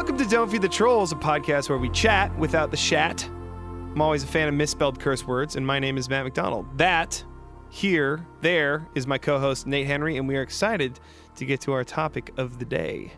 [0.00, 3.22] Welcome to Don't Feed the Trolls, a podcast where we chat without the shat.
[3.28, 6.78] I'm always a fan of misspelled curse words, and my name is Matt MacDonald.
[6.78, 7.22] That,
[7.68, 10.98] here, there, is my co host Nate Henry, and we are excited
[11.36, 13.12] to get to our topic of the day.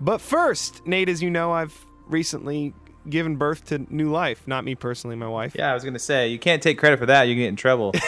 [0.00, 2.72] But first, Nate, as you know, I've recently
[3.08, 4.46] given birth to new life.
[4.46, 5.56] Not me personally, my wife.
[5.58, 7.24] Yeah, I was gonna say you can't take credit for that.
[7.24, 7.92] You get in trouble.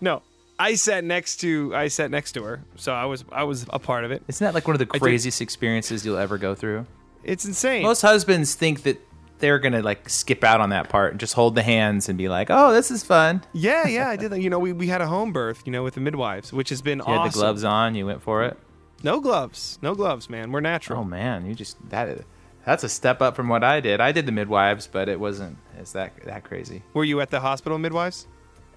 [0.00, 0.22] No,
[0.58, 3.78] I sat next to I sat next to her, so I was I was a
[3.78, 4.22] part of it.
[4.28, 6.86] Isn't that like one of the did- craziest experiences you'll ever go through?
[7.24, 7.82] It's insane.
[7.82, 9.00] Most husbands think that
[9.38, 12.28] they're gonna like skip out on that part and just hold the hands and be
[12.28, 14.40] like, "Oh, this is fun." yeah, yeah, I did that.
[14.40, 16.82] You know, we, we had a home birth, you know, with the midwives, which has
[16.82, 17.12] been awesome.
[17.12, 17.94] You had the gloves on.
[17.94, 18.56] You went for it.
[19.02, 20.50] No gloves, no gloves, man.
[20.50, 21.00] We're natural.
[21.00, 22.20] Oh man, you just that.
[22.64, 24.00] That's a step up from what I did.
[24.00, 25.58] I did the midwives, but it wasn't.
[25.78, 26.82] It's that that crazy.
[26.94, 28.26] Were you at the hospital midwives?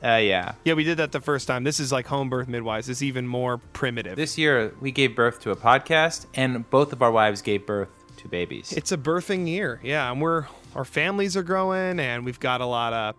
[0.04, 0.54] Uh, yeah.
[0.64, 1.64] Yeah, we did that the first time.
[1.64, 2.88] This is like home birth midwives.
[2.89, 4.16] It's even more primitive.
[4.16, 7.89] This year we gave birth to a podcast, and both of our wives gave birth
[8.28, 8.73] to babies.
[8.73, 9.80] it's a birthing year.
[9.83, 13.16] Yeah, and we're our families are growing, and we've got a lot of,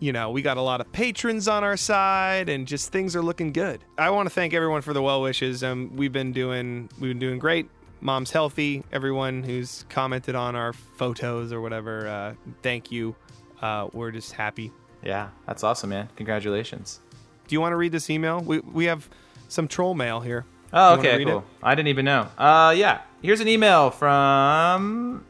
[0.00, 3.22] you know, we got a lot of patrons on our side, and just things are
[3.22, 3.84] looking good.
[3.96, 5.62] I want to thank everyone for the well wishes.
[5.62, 7.68] Um, we've been doing we've been doing great.
[8.00, 8.82] Mom's healthy.
[8.92, 13.14] Everyone who's commented on our photos or whatever, uh, thank you.
[13.60, 14.72] Uh, we're just happy.
[15.04, 16.08] yeah, that's awesome, man.
[16.16, 17.00] Congratulations.
[17.46, 18.40] Do you want to read this email?
[18.40, 19.08] We we have
[19.48, 20.46] some troll mail here.
[20.72, 21.38] Oh, okay, cool.
[21.38, 21.44] it?
[21.62, 22.26] I didn't even know.
[22.38, 23.02] Uh, yeah.
[23.22, 25.24] Here's an email from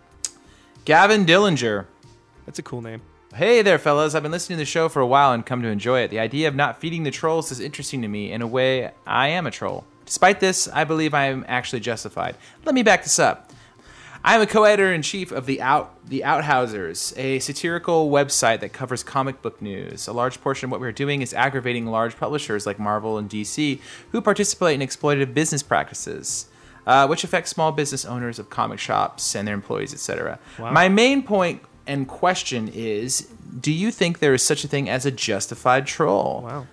[0.87, 1.85] Gavin Dillinger.
[2.47, 3.03] That's a cool name.
[3.35, 4.15] Hey there, fellas.
[4.15, 6.09] I've been listening to the show for a while and come to enjoy it.
[6.09, 8.33] The idea of not feeding the trolls is interesting to me.
[8.33, 9.85] In a way, I am a troll.
[10.07, 12.37] Despite this, I believe I am actually justified.
[12.65, 13.53] Let me back this up.
[14.25, 18.73] I am a co-editor in chief of the Out the Outhousers, a satirical website that
[18.73, 20.09] covers comic book news.
[20.09, 23.81] A large portion of what we're doing is aggravating large publishers like Marvel and DC,
[24.13, 26.47] who participate in exploitative business practices,
[26.87, 30.39] uh, which affect small business owners of comic shops and their employees, etc.
[30.59, 33.29] My main point and question is:
[33.61, 36.43] Do you think there is such a thing as a justified troll?
[36.45, 36.67] Wow.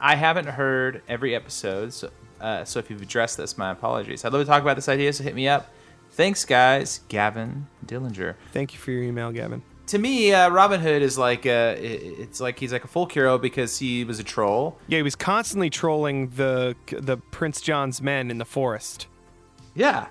[0.00, 2.10] I haven't heard every episode, so,
[2.40, 4.24] uh, so if you've addressed this, my apologies.
[4.24, 5.70] I'd love to talk about this idea, so hit me up.
[6.12, 7.00] Thanks, guys.
[7.08, 8.34] Gavin Dillinger.
[8.52, 9.62] Thank you for your email, Gavin.
[9.88, 13.10] To me, uh, Robin Hood is like a, i- it's like he's like a folk
[13.10, 14.78] hero because he was a troll.
[14.86, 19.06] Yeah, he was constantly trolling the the Prince John's men in the forest.
[19.78, 20.08] Yeah,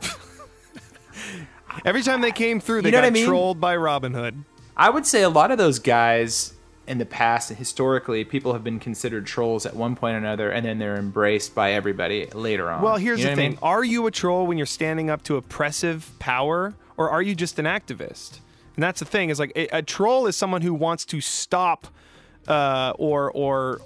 [1.86, 3.26] Every time they came through, they You know got I mean?
[3.28, 4.44] trolled by Robin Hood.
[4.76, 6.54] I would say a lot of those guys
[6.88, 10.66] in the past, historically, people have been considered trolls at one point or another, and
[10.66, 12.82] then they're embraced by everybody later on.
[12.82, 13.60] Well, here's You know the what I thing: mean?
[13.62, 17.60] Are you a troll when you're standing up to oppressive power, or are you just
[17.60, 18.40] an activist?
[18.76, 21.88] And that's the thing: is like a, a troll is someone who wants to stop,
[22.48, 23.82] uh, or or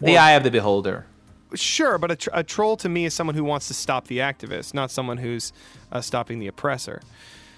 [0.00, 1.06] The eye of the beholder.
[1.54, 4.18] Sure, but a, tr- a troll to me is someone who wants to stop the
[4.18, 5.52] activist, not someone who's
[5.92, 7.00] uh, stopping the oppressor.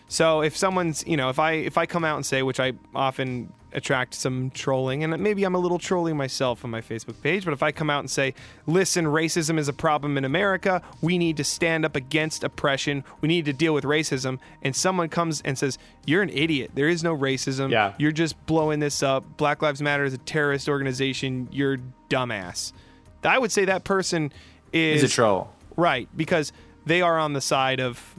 [0.08, 2.72] So if someone's, you know, if I if I come out and say, which I
[2.94, 7.46] often attract some trolling, and maybe I'm a little trolling myself on my Facebook page,
[7.46, 8.34] but if I come out and say,
[8.66, 13.28] listen, racism is a problem in America, we need to stand up against oppression, we
[13.28, 17.02] need to deal with racism, and someone comes and says, you're an idiot, there is
[17.02, 17.94] no racism, Yeah.
[17.96, 21.78] you're just blowing this up, Black Lives Matter is a terrorist organization, you're
[22.10, 22.74] dumbass.
[23.24, 24.32] I would say that person
[24.72, 25.52] is He's a troll.
[25.76, 26.52] Right, because
[26.84, 28.14] they are on the side of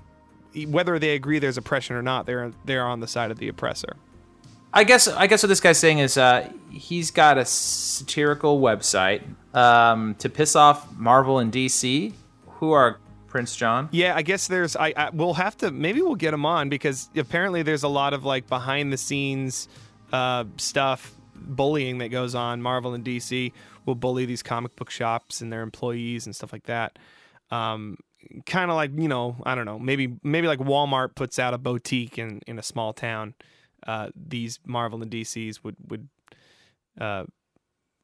[0.68, 3.96] whether they agree there's oppression or not, they're they're on the side of the oppressor.
[4.74, 9.22] I guess I guess what this guy's saying is uh, he's got a satirical website
[9.54, 12.14] um, to piss off Marvel and DC,
[12.48, 12.98] who are
[13.28, 13.90] Prince John.
[13.92, 17.10] Yeah, I guess there's I, I we'll have to maybe we'll get him on because
[17.16, 19.68] apparently there's a lot of like behind the scenes
[20.12, 22.62] uh, stuff bullying that goes on.
[22.62, 23.52] Marvel and DC
[23.86, 26.98] will bully these comic book shops and their employees and stuff like that.
[27.52, 27.98] Um,
[28.46, 31.58] kind of like you know I don't know maybe maybe like Walmart puts out a
[31.58, 33.34] boutique in in a small town.
[33.86, 36.08] Uh, these Marvel and DCs would would
[37.00, 37.26] uh,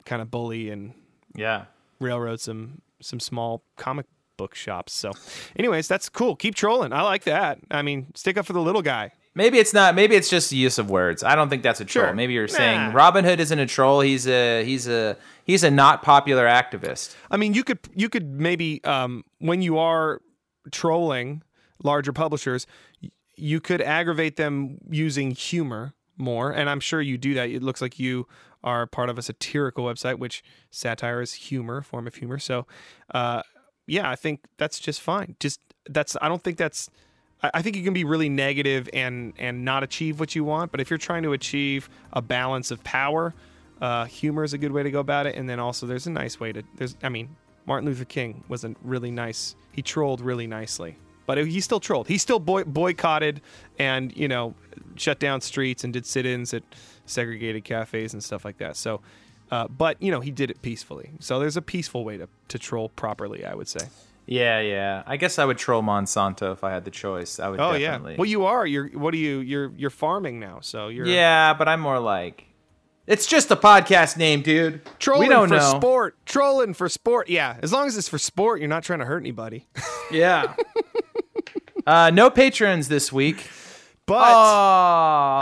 [0.06, 0.94] kind of bully and
[1.36, 1.66] Yeah.
[2.00, 4.06] railroad some some small comic
[4.36, 4.94] book shops.
[4.94, 5.12] So,
[5.58, 6.36] anyways, that's cool.
[6.36, 6.92] Keep trolling.
[6.94, 7.60] I like that.
[7.72, 9.12] I mean, stick up for the little guy.
[9.36, 9.96] Maybe it's not.
[9.96, 11.24] Maybe it's just the use of words.
[11.24, 12.08] I don't think that's a troll.
[12.08, 12.14] Sure.
[12.14, 12.54] Maybe you're Nah.
[12.54, 14.02] saying Robin Hood isn't a troll.
[14.02, 15.16] He's a he's a
[15.50, 17.16] he's a not popular activist.
[17.32, 20.22] I mean, you could you could maybe um, when you are
[20.72, 21.42] trolling
[21.84, 22.68] larger publishers,
[23.36, 27.50] you could aggravate them using humor more, and I'm sure you do that.
[27.50, 28.28] It looks like you
[28.64, 32.38] are part of a satirical website, which satire is humor, form of humor.
[32.38, 32.68] So,
[33.14, 33.42] uh,
[33.88, 35.36] yeah, I think that's just fine.
[35.40, 36.92] Just that's I don't think that's.
[37.42, 40.72] I I think you can be really negative and and not achieve what you want,
[40.72, 43.34] but if you're trying to achieve a balance of power,
[43.82, 45.36] uh, humor is a good way to go about it.
[45.36, 46.64] And then also, there's a nice way to.
[46.76, 47.36] There's, I mean,
[47.66, 49.56] Martin Luther King was a really nice.
[49.72, 52.08] He trolled really nicely, but he still trolled.
[52.08, 53.42] He still boy- boycotted
[53.78, 54.56] and you know
[54.96, 56.64] shut down streets and did sit-ins at
[57.06, 58.76] segregated cafes and stuff like that.
[58.76, 59.02] So,
[59.52, 61.12] uh, but you know he did it peacefully.
[61.20, 63.88] So there's a peaceful way to to troll properly, I would say.
[64.26, 65.02] Yeah, yeah.
[65.08, 67.40] I guess I would troll Monsanto if I had the choice.
[67.40, 68.12] I would Oh definitely.
[68.14, 68.18] yeah.
[68.20, 68.64] Well, you are.
[68.68, 68.88] You're.
[68.90, 69.40] What are you?
[69.40, 69.72] You're.
[69.76, 70.60] You're farming now.
[70.62, 71.08] So you're.
[71.08, 72.46] yeah, but I'm more like.
[73.10, 74.82] It's just a podcast name, dude.
[75.00, 75.78] Trolling we don't for know.
[75.80, 76.16] sport.
[76.28, 77.28] Trolling for sport.
[77.28, 77.58] Yeah.
[77.64, 79.68] As long as it's for sport, you're not trying to hurt anybody.
[80.12, 80.56] Yeah.
[81.86, 83.48] uh, no patrons this week.
[84.08, 85.40] But Oh,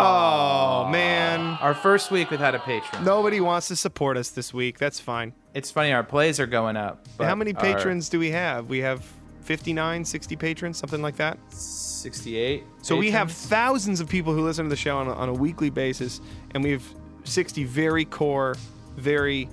[0.86, 3.06] oh man, Our first week without a patron.
[3.06, 4.78] nobody wants to support us this week.
[4.78, 5.32] That's fine.
[5.54, 7.06] It's funny, our plays are going up.
[7.18, 8.68] but How many our patrons do we have?
[8.68, 9.06] We have
[9.44, 11.38] 59, 60 patrons, something like that.
[11.50, 12.64] 68.
[12.82, 15.34] So we have thousands of people who listen to the show on a, on a
[15.34, 16.20] weekly basis,
[16.54, 16.84] and we have
[17.28, 18.56] 60 very core,
[18.96, 19.50] very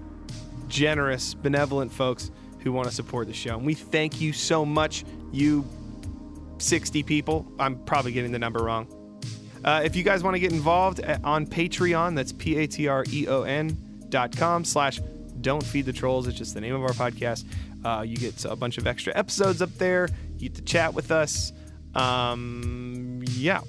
[0.69, 2.31] generous, benevolent folks
[2.61, 3.57] who want to support the show.
[3.57, 5.65] And we thank you so much, you
[6.59, 7.47] 60 people.
[7.59, 8.89] I'm probably getting the number wrong.
[9.65, 12.87] Uh, if you guys want to get involved uh, on Patreon, that's P A T
[12.87, 13.77] R E O N
[14.11, 15.01] dot com slash
[15.41, 16.27] Don't Feed the Trolls.
[16.27, 17.45] It's just the name of our podcast.
[17.85, 20.09] Uh, you get a bunch of extra episodes up there.
[20.37, 21.53] You get to chat with us.
[21.95, 23.61] Um, yeah.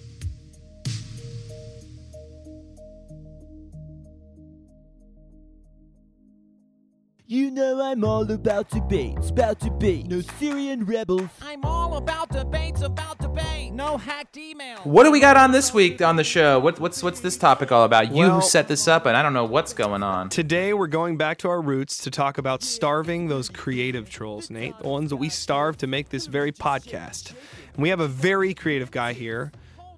[7.27, 11.27] You know I'm all about debates, about debate, no Syrian rebels.
[11.41, 13.73] I'm all about debates about debate.
[13.73, 14.77] No hacked email.
[14.83, 16.59] What do we got on this week on the show?
[16.59, 18.09] What, what's what's this topic all about?
[18.11, 20.29] You Well- who set this up, and I don't know what's going on.
[20.29, 24.77] Today we're going back to our roots to talk about starving those creative trolls, Nate.
[24.77, 27.31] The ones that we starved to make this very podcast.
[27.73, 29.51] And we have a very creative guy here,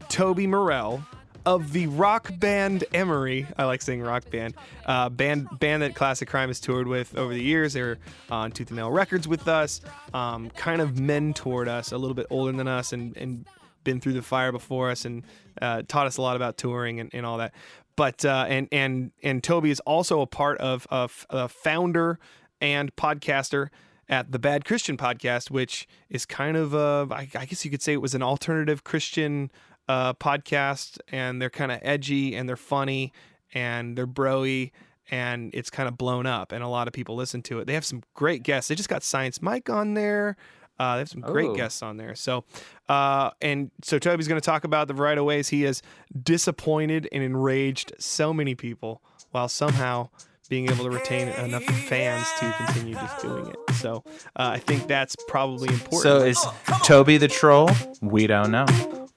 [0.07, 1.03] Toby Morrell
[1.47, 3.47] of the rock band Emery.
[3.57, 4.53] I like saying rock band.
[4.85, 7.71] Uh, band band that Classic Crime has toured with over the years.
[7.71, 7.99] They're
[8.29, 9.79] on Tooth and Nail Records with us.
[10.13, 13.45] Um, kind of mentored us, a little bit older than us, and and
[13.85, 15.23] been through the fire before us, and
[15.61, 17.53] uh, taught us a lot about touring and, and all that.
[17.95, 22.19] But uh, and and and Toby is also a part of a founder
[22.59, 23.69] and podcaster
[24.09, 27.81] at the Bad Christian podcast, which is kind of a, I, I guess you could
[27.81, 29.49] say it was an alternative Christian
[29.87, 33.13] uh, podcast, and they're kind of edgy and they're funny
[33.53, 34.71] and they're broy
[35.09, 37.65] and it's kind of blown up, and a lot of people listen to it.
[37.67, 38.67] They have some great guests.
[38.67, 40.35] They just got Science Mike on there.
[40.77, 41.55] Uh, they have some great Oh.
[41.55, 42.13] guests on there.
[42.13, 42.43] So,
[42.89, 45.81] uh, and so Toby's going to talk about the variety of ways he has
[46.23, 49.01] disappointed and enraged so many people
[49.31, 50.09] while somehow
[50.49, 53.55] being able to retain enough fans to continue just doing it.
[53.75, 54.03] So,
[54.35, 56.01] uh, I think that's probably important.
[56.03, 56.45] So is
[56.83, 57.69] Toby the troll?
[58.01, 58.65] We don't know.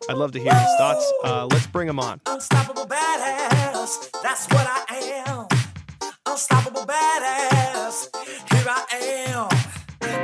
[0.09, 1.13] I'd love to hear his thoughts.
[1.23, 2.21] Uh, let's bring him on.
[2.27, 5.47] Unstoppable badass, that's what I am.
[6.27, 8.09] Unstoppable badass,
[8.51, 8.87] here I
[9.29, 9.49] am.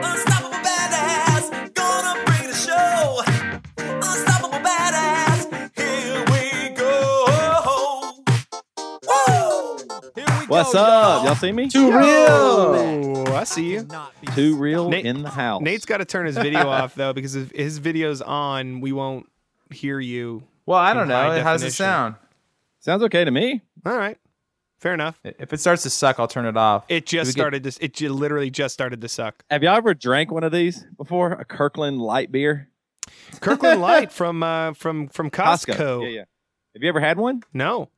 [0.02, 3.22] Unstoppable badass, gonna bring the show.
[3.78, 7.24] Unstoppable badass, here we go.
[9.02, 9.04] Woo!
[9.08, 11.24] Oh, What's up?
[11.26, 11.68] Y'all see me?
[11.68, 12.04] Too real.
[13.28, 13.86] Oh, I see you.
[14.34, 15.60] Too real Nate- in the house.
[15.62, 19.26] Nate's got to turn his video off though because if his video's on, we won't
[19.70, 20.42] hear you.
[20.66, 21.14] Well, I don't know.
[21.14, 21.70] How does it definition.
[21.70, 22.14] sound?
[22.80, 23.62] Sounds okay to me.
[23.84, 24.18] All right,
[24.78, 25.18] fair enough.
[25.24, 26.84] If it starts to suck, I'll turn it off.
[26.88, 27.84] It just we get- started to.
[27.84, 29.44] It ju- literally just started to suck.
[29.50, 31.32] Have y'all ever drank one of these before?
[31.32, 32.68] A Kirkland light beer?
[33.40, 36.02] Kirkland Light from uh, from from Costco.
[36.02, 36.24] Yeah, yeah.
[36.74, 37.42] Have you ever had one?
[37.52, 37.88] No,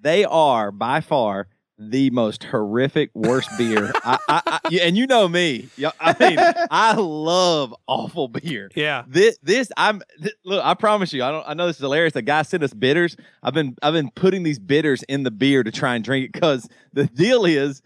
[0.00, 1.46] They are by far
[1.90, 3.90] the most horrific, worst beer.
[4.04, 5.68] I, I, I, and you know me.
[5.76, 6.38] Yeah, I mean,
[6.70, 8.70] I love awful beer.
[8.74, 9.04] yeah.
[9.06, 10.64] This, this, I'm th- look.
[10.64, 11.22] I promise you.
[11.24, 11.44] I don't.
[11.46, 12.12] I know this is hilarious.
[12.14, 13.16] The guy sent us bitters.
[13.42, 16.32] I've been, I've been putting these bitters in the beer to try and drink it
[16.32, 17.82] because the deal is,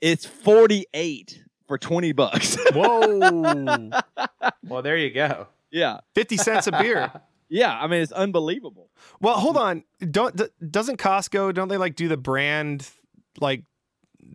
[0.00, 2.56] it's forty eight for twenty bucks.
[2.72, 3.90] Whoa,
[4.66, 5.46] Well, there you go.
[5.70, 7.10] yeah, fifty cents a beer.
[7.48, 7.72] yeah.
[7.78, 8.88] I mean, it's unbelievable.
[9.20, 9.84] Well, hold on.
[10.10, 10.38] Don't
[10.70, 11.54] doesn't Costco?
[11.54, 12.88] Don't they like do the brand?
[13.40, 13.64] Like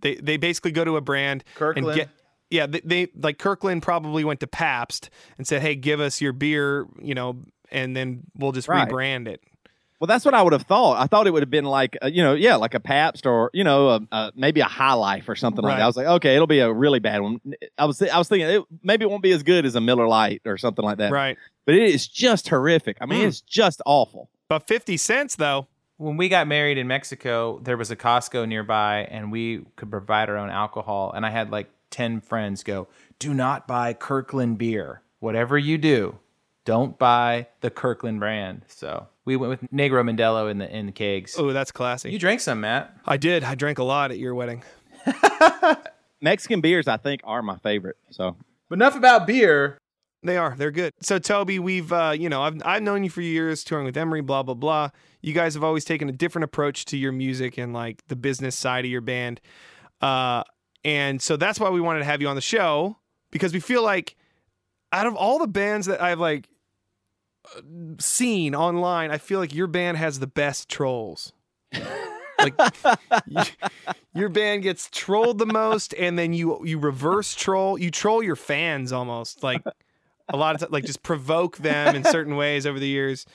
[0.02, 1.88] they they basically go to a brand Kirkland.
[1.88, 2.10] and get.
[2.52, 6.32] Yeah, they, they like Kirkland probably went to Pabst and said, "Hey, give us your
[6.32, 8.88] beer," you know, and then we'll just Right.
[8.88, 9.42] rebrand it.
[10.00, 11.02] Well, that's what I would have thought.
[11.02, 13.50] I thought it would have been like, uh, you know, yeah, like a Pabst or
[13.54, 15.84] you know, a, a, maybe a High Life or something like that.
[15.84, 17.40] I was like, okay, it'll be a really bad one.
[17.78, 20.08] I was, I was thinking it, maybe it won't be as good as a Miller
[20.08, 21.12] Lite or something like that.
[21.12, 21.38] Right.
[21.66, 22.98] But it is just horrific.
[23.02, 23.28] I mean, Mm.
[23.28, 24.30] it's just awful.
[24.50, 25.68] But 50 cents though.
[25.98, 30.30] When we got married in Mexico, there was a Costco nearby, and we could provide
[30.30, 31.12] our own alcohol.
[31.16, 32.88] And I had like ten friends go,
[33.20, 35.02] "Do not buy Kirkland beer.
[35.20, 36.20] Whatever you do,
[36.66, 40.92] don't buy the Kirkland brand." So we went with Negro Modelo in the in the
[40.92, 41.36] kegs.
[41.38, 42.12] Oh, that's classy.
[42.12, 42.96] You drank some, Matt.
[43.06, 43.44] I did.
[43.44, 44.64] I drank a lot at your wedding.
[46.22, 47.98] Mexican beers, I think, are my favorite.
[48.10, 48.36] So
[48.70, 49.78] But enough about beer.
[50.24, 50.56] They are.
[50.58, 50.92] They're good.
[51.02, 54.22] So Toby, we've uh, you know, I've I've known you for years, touring with Emery,
[54.22, 54.90] blah blah blah.
[55.26, 58.56] You guys have always taken a different approach to your music and like the business
[58.56, 59.42] side of your band.
[60.00, 60.44] Uh,
[60.84, 62.98] and so that's why we wanted to have you on the show
[63.32, 64.16] because we feel like
[64.92, 66.48] out of all the bands that I've like
[67.98, 71.34] seen online, I feel like your band has the best trolls.
[72.40, 72.54] like
[74.14, 78.36] your band gets trolled the most and then you you reverse troll you troll your
[78.36, 79.64] fans almost like
[80.30, 83.26] a lot of times like just provoke them in certain ways over the years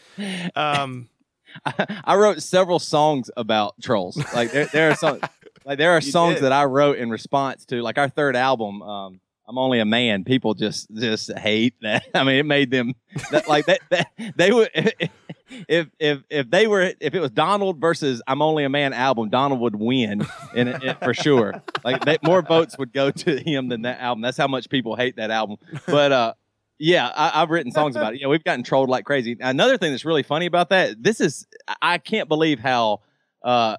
[0.54, 1.08] um
[2.04, 4.16] I wrote several songs about trolls.
[4.34, 5.20] Like there, there are some,
[5.64, 6.44] like there are songs did.
[6.44, 8.82] that I wrote in response to like our third album.
[8.82, 10.22] Um, I'm only a man.
[10.22, 12.04] People just just hate that.
[12.14, 12.94] I mean, it made them
[13.32, 14.06] that, like that, that.
[14.36, 14.70] They would
[15.68, 19.28] if if if they were if it was Donald versus I'm only a man album,
[19.28, 21.60] Donald would win in it, it- for sure.
[21.82, 24.22] Like they, more votes would go to him than that album.
[24.22, 25.56] That's how much people hate that album.
[25.84, 26.34] But uh,
[26.80, 28.20] yeah, I, I've written songs about it.
[28.20, 29.36] Yeah, we've gotten trolled like crazy.
[29.38, 31.46] Another thing that's really funny about that, this is
[31.82, 33.02] I- can't believe how
[33.44, 33.76] uh,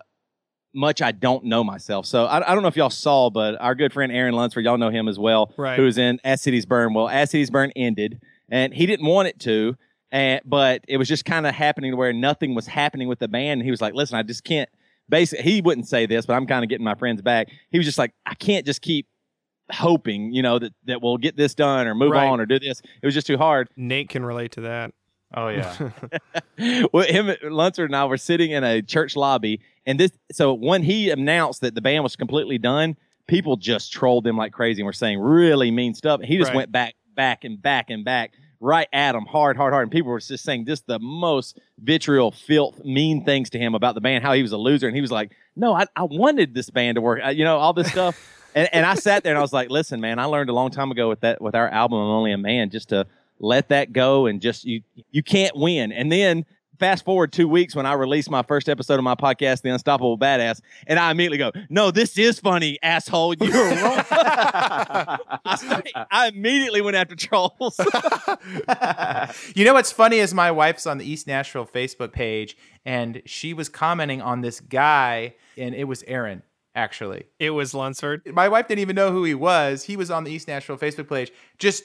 [0.73, 2.05] much I don't know myself.
[2.05, 4.77] So I, I don't know if y'all saw, but our good friend Aaron Lunsford, y'all
[4.77, 5.75] know him as well, Right.
[5.77, 6.93] who was in As Cities Burn.
[6.93, 9.75] Well, As Cities Burn ended, and he didn't want it to,
[10.11, 13.59] and but it was just kind of happening where nothing was happening with the band.
[13.59, 14.69] And he was like, "Listen, I just can't."
[15.09, 17.47] Basically, he wouldn't say this, but I'm kind of getting my friends back.
[17.69, 19.07] He was just like, "I can't just keep."
[19.73, 22.27] Hoping you know that that we'll get this done or move Right.
[22.27, 24.93] on or do this it was just too hard nate can relate to that
[25.33, 25.77] Oh yeah.
[26.93, 30.11] well, him, Lunsford, and I were sitting in a church lobby, and this.
[30.33, 32.97] So when he announced that the band was completely done,
[33.27, 36.19] people just trolled him like crazy and were saying really mean stuff.
[36.21, 36.57] He just Right.
[36.57, 39.83] went back, back, and back and back, right at him, hard, hard, hard.
[39.83, 43.95] And people were just saying just the most vitriol, filth, mean things to him about
[43.95, 46.53] the band, how he was a loser, and he was like, "No, I, I wanted
[46.53, 47.21] this band to work.
[47.23, 48.17] I, you know, all this stuff."
[48.55, 50.71] And, and I sat there and I was like, "Listen, man, I learned a long
[50.71, 53.07] time ago with that with our album, I'm Only a Man, just to."
[53.41, 54.81] let that go and just you
[55.11, 55.91] you can't win.
[55.91, 56.45] And then
[56.79, 60.17] fast forward two weeks when I released my first episode of my podcast, The Unstoppable
[60.17, 63.35] Badass, and I immediately go, "No, this is funny, asshole.
[63.35, 67.79] You're wrong." I, I immediately went after trolls.
[69.55, 73.53] you know what's funny is my wife's on the East Nashville Facebook page, and she
[73.53, 76.43] was commenting on this guy, and it was Aaron
[76.75, 77.25] actually.
[77.39, 79.83] it was lunsford My wife didn't even know who he was.
[79.83, 81.83] He was on the East Nashville Facebook page, just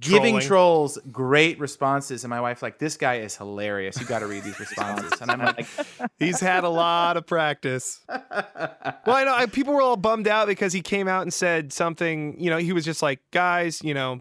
[0.00, 0.46] giving Trolling.
[0.46, 2.24] trolls great responses.
[2.24, 4.00] And my wife's like, "This guy is hilarious.
[4.00, 5.66] You got to read these responses." And I'm like,
[6.18, 10.46] he's had a lot of practice well i know I, people were all bummed out
[10.48, 13.92] because he came out and said something you know he was just like guys you
[13.94, 14.20] know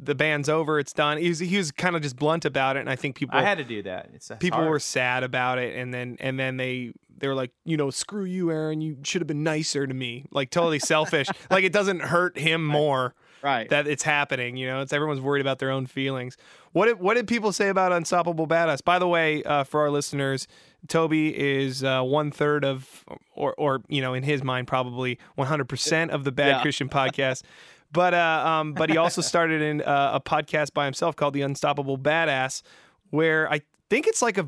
[0.00, 2.80] the band's over it's done he was, he was kind of just blunt about it
[2.80, 4.70] and i think people "I had to do that." It's it's people hard.
[4.70, 8.24] were sad about it and then and then they they were like you know screw
[8.24, 8.80] you aaron.
[8.80, 10.24] You should have been nicer to me.
[10.30, 11.28] Like totally selfish.
[11.50, 13.68] Like it doesn't hurt him more right.
[13.70, 14.80] that it's happening you know?
[14.80, 16.36] It's everyone's worried about their own feelings.
[16.72, 18.84] What did, what did people say about unstoppable badass?
[18.84, 20.46] By the way uh, for our listeners
[20.86, 26.10] toby is uh, one third of or or you know in his mind probably 100%
[26.10, 26.62] of the bad Yeah.
[26.62, 27.42] christian podcast.
[27.90, 31.42] But uh, um, but he also started in uh, a podcast by himself called the
[31.42, 32.62] unstoppable badass
[33.10, 34.46] where i think it's like a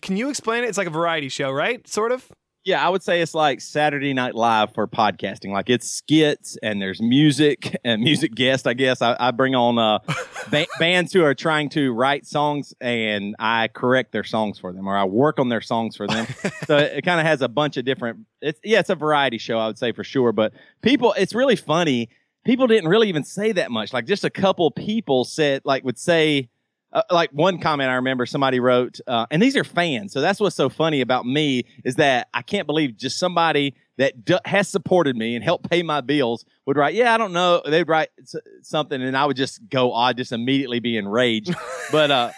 [0.00, 2.30] can you explain it it's like a variety show right sort of
[2.64, 5.50] Yeah, I would say it's like Saturday Night Live for podcasting.
[5.50, 8.68] Like it's skits and there's music and music guests.
[8.68, 9.98] I guess I, I bring on uh,
[10.50, 14.86] ba- bands who are trying to write songs and I correct their songs for them
[14.86, 16.26] or I work on their songs for them.
[16.66, 18.26] so it, it kind of has a bunch of different.
[18.40, 19.58] It's yeah, it's a variety show.
[19.58, 20.30] I would say for sure.
[20.30, 22.10] But people, it's really funny.
[22.44, 23.92] People didn't really even say that much.
[23.92, 26.48] Like just a couple people said, like would say
[26.92, 30.12] uh, like one comment I remember somebody wrote, uh, and these are fans.
[30.12, 34.24] So that's what's so funny about me is that I can't believe just somebody that
[34.24, 37.62] d- has supported me and helped pay my bills would write, yeah, I don't know.
[37.64, 41.54] They'd write s- something and I would just go, I'd just immediately be enraged.
[41.92, 42.30] but, uh,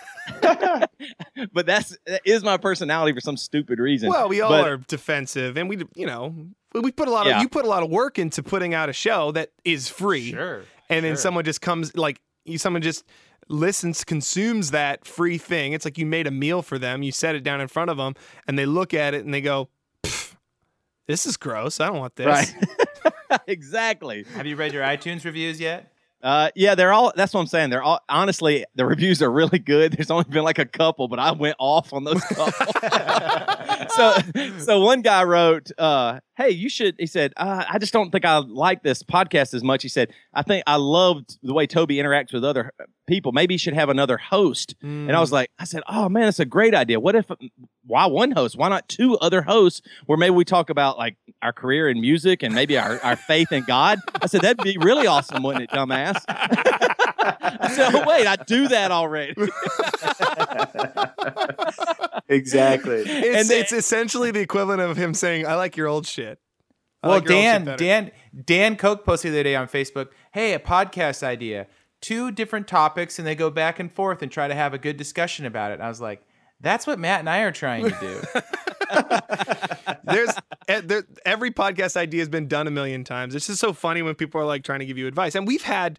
[1.52, 4.08] but that's, that is my personality for some stupid reason.
[4.08, 6.34] Well, we all But- are defensive, and we, you know,
[6.74, 8.92] we put a lot of you put a lot of work into putting out a
[8.92, 10.62] show that is free, Sure.
[10.90, 13.04] and then someone just comes like you, someone just
[13.48, 15.72] listens, consumes that free thing.
[15.72, 17.96] It's like you made a meal for them, you set it down in front of
[17.96, 18.14] them,
[18.46, 19.68] and they look at it and they go,
[21.06, 21.80] "This is gross.
[21.80, 22.54] I don't want this." Right.
[23.46, 24.24] exactly.
[24.34, 25.93] Have you read your iTunes reviews yet?
[26.24, 27.12] Uh, yeah, they're all.
[27.14, 27.68] That's what I'm saying.
[27.68, 28.00] They're all.
[28.08, 29.92] Honestly, the reviews are really good.
[29.92, 32.50] There's only been like a couple, but I went off on those couple.
[33.90, 34.16] so,
[34.58, 38.24] so one guy wrote, uh, "Hey, you should." He said, uh, "I just don't think
[38.24, 41.96] I like this podcast as much." He said, "I think I loved the way Toby
[41.96, 42.72] interacts with other
[43.06, 43.32] people.
[43.32, 46.40] Maybe he should have another host." And I was like, "I said, oh man, that's
[46.40, 46.98] a great idea.
[47.00, 47.26] What if?
[47.84, 48.56] Why one host?
[48.56, 49.82] Why not two other hosts?
[50.06, 53.52] Where maybe we talk about like our career in music and maybe our, our faith
[53.52, 56.24] in God." I said, "That'd be really awesome, wouldn't it, dumbass?"
[57.26, 59.32] I said, oh, wait, I do that already.
[62.28, 62.96] exactly.
[62.96, 66.38] It's, And then- it's essentially the equivalent of him saying, "I like your old shit."
[67.02, 67.76] I Well, like your old shit Dan.
[67.76, 68.10] Dan,
[68.44, 70.08] Dan Koch posted the other day on Facebook.
[70.32, 71.66] Hey, a podcast idea.
[72.00, 74.96] Two different topics, and they go back and forth and try to have a good
[74.96, 75.74] discussion about it.
[75.74, 76.22] And I was like,
[76.64, 78.22] that's what Matt and I are trying to do.
[80.04, 80.30] There's
[80.68, 83.34] eh, there, every podcast idea has been done a million times.
[83.34, 85.34] It's just so funny when people are like trying to give you advice.
[85.34, 85.98] And we've had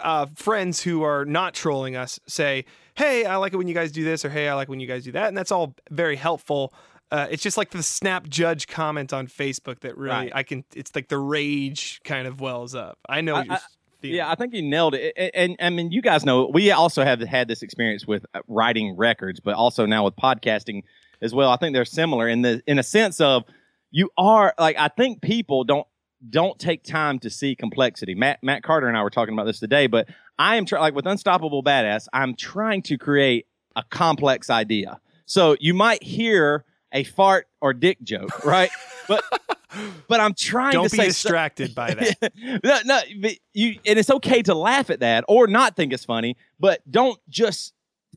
[0.00, 2.64] uh, friends who are not trolling us say,
[2.94, 4.86] "Hey, I like it when you guys do this," or "Hey, I like when you
[4.86, 6.72] guys do that," and that's all very helpful.
[7.10, 10.32] Uh, it's just like the snap judge comment on Facebook that really Right.
[10.34, 10.64] I can.
[10.74, 12.98] It's like the rage kind of wells up.
[13.08, 13.34] I know.
[13.34, 13.60] I- what you're I-
[14.02, 15.12] Yeah, I think you nailed it.
[15.16, 18.40] And, and I mean, you guys know we also have had this experience with uh,
[18.48, 20.82] writing records, but also now with podcasting
[21.22, 21.50] as well.
[21.50, 23.44] I think they're similar in the in a sense of
[23.90, 25.86] you are like I think people don't
[26.28, 28.14] don't take time to see complexity.
[28.14, 30.94] Matt Matt Carter and I were talking about this today, but I am try- like
[30.94, 35.00] with Unstoppable Badass, I'm trying to create a complex idea.
[35.26, 38.70] So you might hear a fart or dick joke, right?
[39.08, 39.22] but
[40.08, 42.32] but I'm trying to Don't to be say so- distracted by that.
[42.64, 46.04] no, no, but you and it's okay to laugh at that or not think it's
[46.04, 47.74] funny, but don't just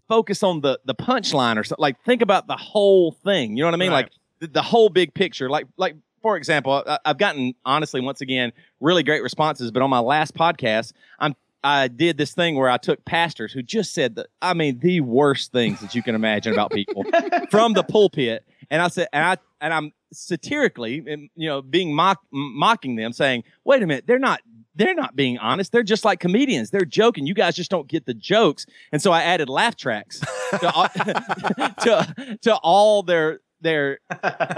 [0.08, 1.82] focus on the the punchline or something.
[1.82, 3.56] Like think about the whole thing.
[3.58, 3.92] You know what I mean?
[3.92, 4.06] Right.
[4.06, 5.50] Like the, the whole big picture.
[5.50, 9.90] Like like for example, I, I've gotten honestly once again really great responses, but on
[9.90, 14.16] my last podcast, I'm I did this thing where I took pastors who just said
[14.16, 17.06] the I mean the worst things that you can imagine about people
[17.52, 21.04] from the pulpit, and I said and I and I'm satirically
[21.36, 24.42] you know being mock mocking them, saying, "Wait a minute, they're not."
[24.76, 25.72] They're not being honest.
[25.72, 26.72] They're just like comedians.
[26.72, 27.28] They're joking.
[27.28, 28.66] You guys just don't get the jokes.
[28.92, 30.88] And so I added laugh tracks to, all-
[31.84, 34.00] to, to all their their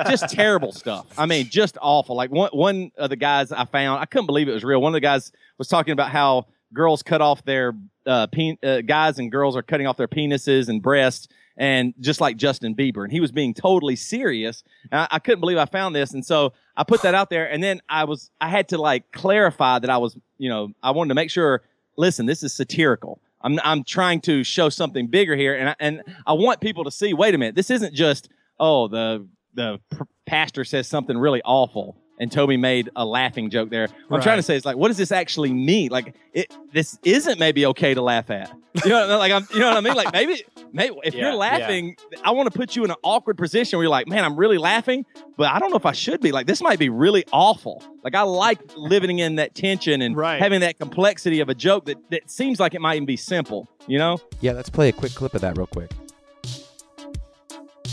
[0.07, 1.05] just terrible stuff.
[1.17, 2.15] I mean, just awful.
[2.15, 4.81] Like one one of the guys I found, I couldn't believe it was real.
[4.81, 7.73] One of the guys was talking about how girls cut off their
[8.05, 8.27] uh,
[8.63, 12.75] uh, guys and girls are cutting off their penises and breasts, and just like Justin
[12.75, 14.63] Bieber, and he was being totally serious.
[14.91, 17.63] I, I couldn't believe I found this, and so I put that out there, and
[17.63, 21.09] then I was I had to like clarify that I was you know I wanted
[21.09, 21.61] to make sure.
[21.97, 23.21] Listen, this is satirical.
[23.41, 26.91] I'm I'm trying to show something bigger here, and I, and I want people to
[26.91, 27.13] see.
[27.13, 29.79] Wait a minute, this isn't just oh the the
[30.25, 33.87] pastor says something really awful and Toby made a laughing joke there.
[34.07, 35.89] What I'm trying to say is like, what does this actually mean?
[35.91, 38.51] Like, it this isn't maybe okay to laugh at.
[38.83, 39.95] You know, like I'm, you know what I mean?
[39.95, 41.35] Like maybe, maybe if Yeah, you're yeah.
[41.37, 44.35] laughing, I want to put you in an awkward position where you're like, man, I'm
[44.35, 45.05] really laughing,
[45.37, 46.31] but I don't know if I should be.
[46.33, 47.81] Like, this might be really awful.
[48.03, 50.41] Like, I like living in that tension and Right.
[50.41, 53.69] having that complexity of a joke that that seems like it might even be simple.
[53.87, 54.17] You know?
[54.41, 55.91] Yeah, let's play a quick clip of that real quick.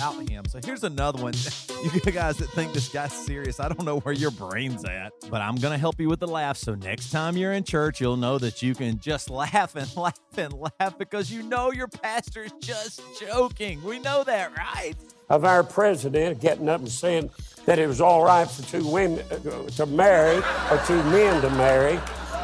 [0.02, 0.44] Out him.
[0.46, 1.34] So here's another one.
[1.82, 5.40] You guys that think this guy's serious, I don't know where your brain's at, but
[5.40, 6.56] I'm going to help you with the laugh.
[6.56, 10.14] So next time you're in church, you'll know that you can just laugh and laugh
[10.36, 13.82] and laugh because you know your pastor's just joking.
[13.82, 14.94] We know that, right?
[15.32, 17.30] of our president getting up and saying
[17.64, 20.36] that it was all right for two women uh, to marry
[20.70, 21.98] or two men to marry.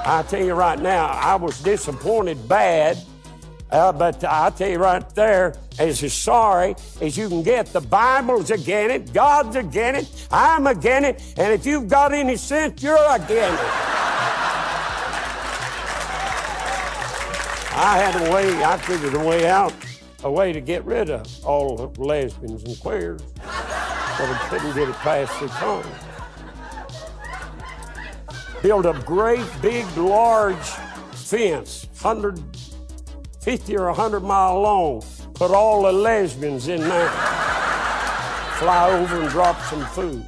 [0.06, 2.96] I tell you right now, I was disappointed bad,
[3.70, 8.50] uh, but I tell you right there, as sorry as you can get, the Bible's
[8.50, 12.96] again it, God's again it, I'm again it, and if you've got any sense, you're
[13.10, 13.60] again it.
[17.80, 19.72] I had a way, I figured a way out,
[20.24, 24.88] a way to get rid of all the lesbians and queers, but I couldn't get
[24.88, 26.04] it past the Congress.
[28.62, 30.56] Build a great, big, large
[31.12, 31.86] fence,
[33.48, 37.08] 150 or 100 mile long, put all the lesbians in there,
[38.58, 40.22] fly over and drop some food.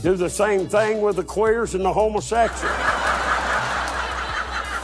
[0.00, 2.70] Do the same thing with the queers and the homosexuals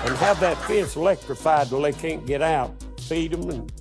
[0.06, 2.74] and have that fence electrified till they can't get out.
[3.02, 3.72] Feed them, and,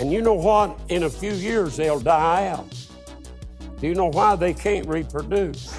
[0.00, 0.80] and you know what?
[0.88, 2.66] In a few years, they'll die out.
[3.78, 5.78] Do you know why they can't reproduce?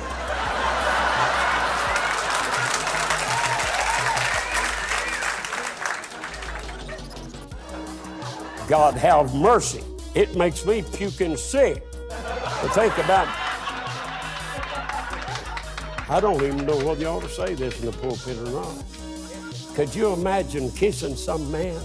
[8.70, 9.84] God have mercy.
[10.14, 13.28] It makes me puking sick to think about.
[16.08, 18.84] I don't even know whether you ought to say this in the pulpit or not.
[19.74, 21.82] Could you imagine kissing some man?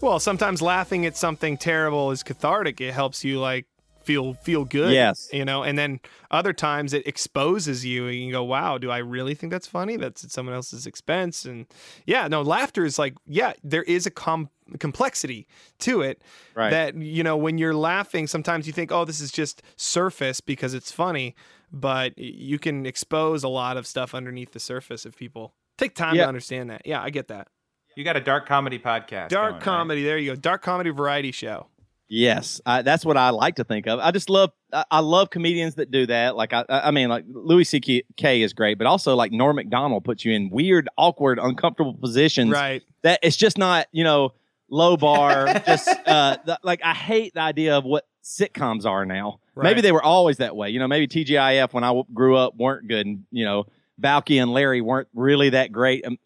[0.00, 2.80] Well, sometimes laughing at something terrible is cathartic.
[2.80, 3.66] It helps you like
[4.08, 4.92] feel feel good.
[4.92, 5.28] Yes.
[5.32, 8.98] You know, and then other times it exposes you and you go, Wow, do I
[8.98, 9.96] really think that's funny?
[9.96, 11.44] That's at someone else's expense.
[11.44, 11.66] And
[12.06, 15.46] yeah, no, laughter is like, yeah, there is a com complexity
[15.80, 16.22] to it
[16.54, 16.70] Right.
[16.70, 20.74] that you know when you're laughing sometimes you think oh this is just surface because
[20.74, 21.34] it's funny
[21.72, 26.16] but you can expose a lot of stuff underneath the surface if people take time
[26.16, 26.24] Yeah.
[26.24, 27.48] to understand that yeah i get that
[27.96, 29.28] You got a dark comedy podcast.
[29.30, 29.62] dark going, right?
[29.62, 31.68] comedy there you go dark comedy variety show
[32.08, 33.98] Yes, I, that's what I like to think of.
[34.00, 36.36] I just love, I, I love comedians that do that.
[36.36, 38.42] Like I, I mean, like Louis C.K.
[38.42, 42.50] is great, but also like Norm Macdonald puts you in weird, awkward, uncomfortable positions.
[42.50, 44.32] right That it's just not, you know,
[44.70, 45.46] low bar.
[45.66, 49.40] just uh, the, like I hate the idea of what sitcoms are now.
[49.56, 50.70] Maybe they were always that way.
[50.70, 53.66] You know, maybe TGIF when I w- grew up weren't good, and you know,
[54.00, 56.16] Balki and Larry weren't really that great um,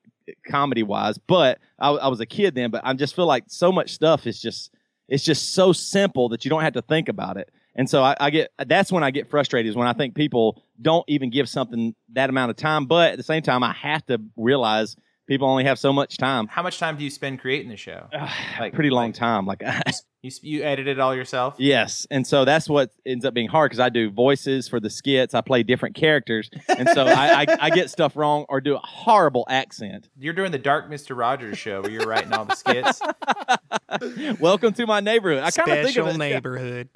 [0.47, 1.16] comedy wise.
[1.16, 2.71] But I, I was a kid then.
[2.71, 4.71] But I just feel like so much stuff is just
[5.08, 7.50] it's just so simple that you don't have to think about it.
[7.74, 10.62] And so I, I get that's when I get frustrated is when I think people
[10.80, 12.86] don't even give something that amount of time.
[12.86, 16.48] But at the same time, I have to realize people only have so much time.
[16.48, 18.08] How much time do you spend creating the show?
[18.60, 19.46] Like pretty long time.
[19.46, 19.62] Like
[20.22, 21.56] You s- you edit it all yourself?
[21.58, 24.88] yes, and so that's what ends up being hard because I do voices for the
[24.88, 25.35] skits.
[25.35, 28.78] I play different characters, and so I, I, I get stuff wrong or do a
[28.78, 30.08] horrible accent.
[30.16, 33.00] You're doing the Dark Mister Rogers show where you're writing all the skits.
[34.40, 35.42] Welcome to my neighborhood.
[35.42, 36.88] I kind of think special of it, neighborhood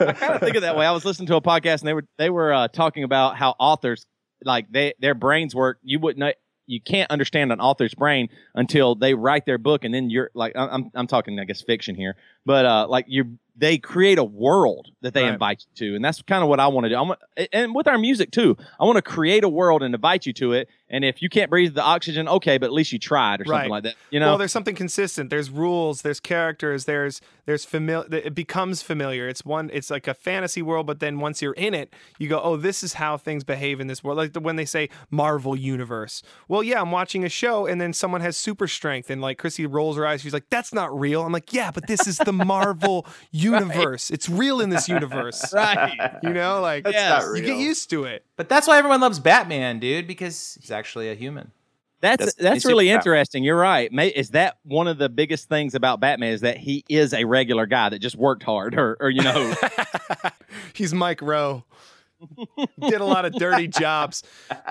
[0.00, 0.84] I kind of think of that way.
[0.84, 3.54] I was listening to a podcast and they were they were uh, talking about how
[3.60, 4.04] authors
[4.42, 5.78] like they their brains work.
[5.84, 6.32] You wouldn't know,
[6.66, 10.52] you can't understand an author's brain until they write their book, and then you're like
[10.56, 14.88] I'm I'm talking I guess fiction here, but uh, like you they create a world
[15.02, 15.32] that they Right.
[15.34, 16.96] invite you to, and that's kind of what I want to do.
[16.96, 17.20] I want,
[17.52, 20.54] and with our music too, I want to create a world and invite you to
[20.54, 20.68] it.
[20.94, 23.62] And if you can't breathe the oxygen, okay, but at least you tried or something
[23.62, 23.70] Right.
[23.70, 23.94] like that.
[24.10, 25.28] You know, well, there's something consistent.
[25.28, 26.02] There's rules.
[26.02, 26.84] There's characters.
[26.84, 28.06] There's there's familiar.
[28.10, 29.28] It becomes familiar.
[29.28, 29.68] It's one.
[29.72, 32.82] It's like a fantasy world, but then once you're in it, you go, oh, this
[32.82, 34.16] is how things behave in this world.
[34.16, 36.22] Like the, when they say Marvel Universe.
[36.48, 39.66] Well, yeah, I'm watching a show, and then someone has super strength, and like Chrissy
[39.66, 40.22] rolls her eyes.
[40.22, 41.22] She's like, that's not real.
[41.22, 44.10] I'm like, yeah, but this is the Marvel Universe.
[44.10, 45.52] It's real in this universe.
[45.52, 46.18] right?
[46.22, 47.26] You know, like That's Yes.
[47.26, 48.24] not you get used to it.
[48.36, 51.52] But that's why everyone loves Batman, dude, because he's actually a human.
[52.00, 53.44] That's That's- that's, really interesting.
[53.44, 53.90] You're right.
[53.90, 57.24] May, is that one of the biggest things about Batman is that he is a
[57.24, 59.54] regular guy that just worked hard, or or you know,
[60.74, 61.64] He's Mike Rowe.
[62.80, 64.22] Did a lot of dirty jobs.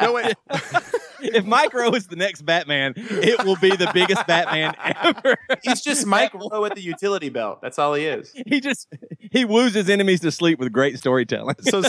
[0.01, 0.35] No wait.
[1.21, 5.37] if Mike Rowe is the next Batman, it will be the biggest Batman ever.
[5.63, 7.61] He's just Mike Rowe with the utility belt.
[7.61, 8.33] That's all he is.
[8.47, 8.87] he just
[9.31, 11.55] he woos his enemies to sleep with great storytelling.
[11.61, 11.81] so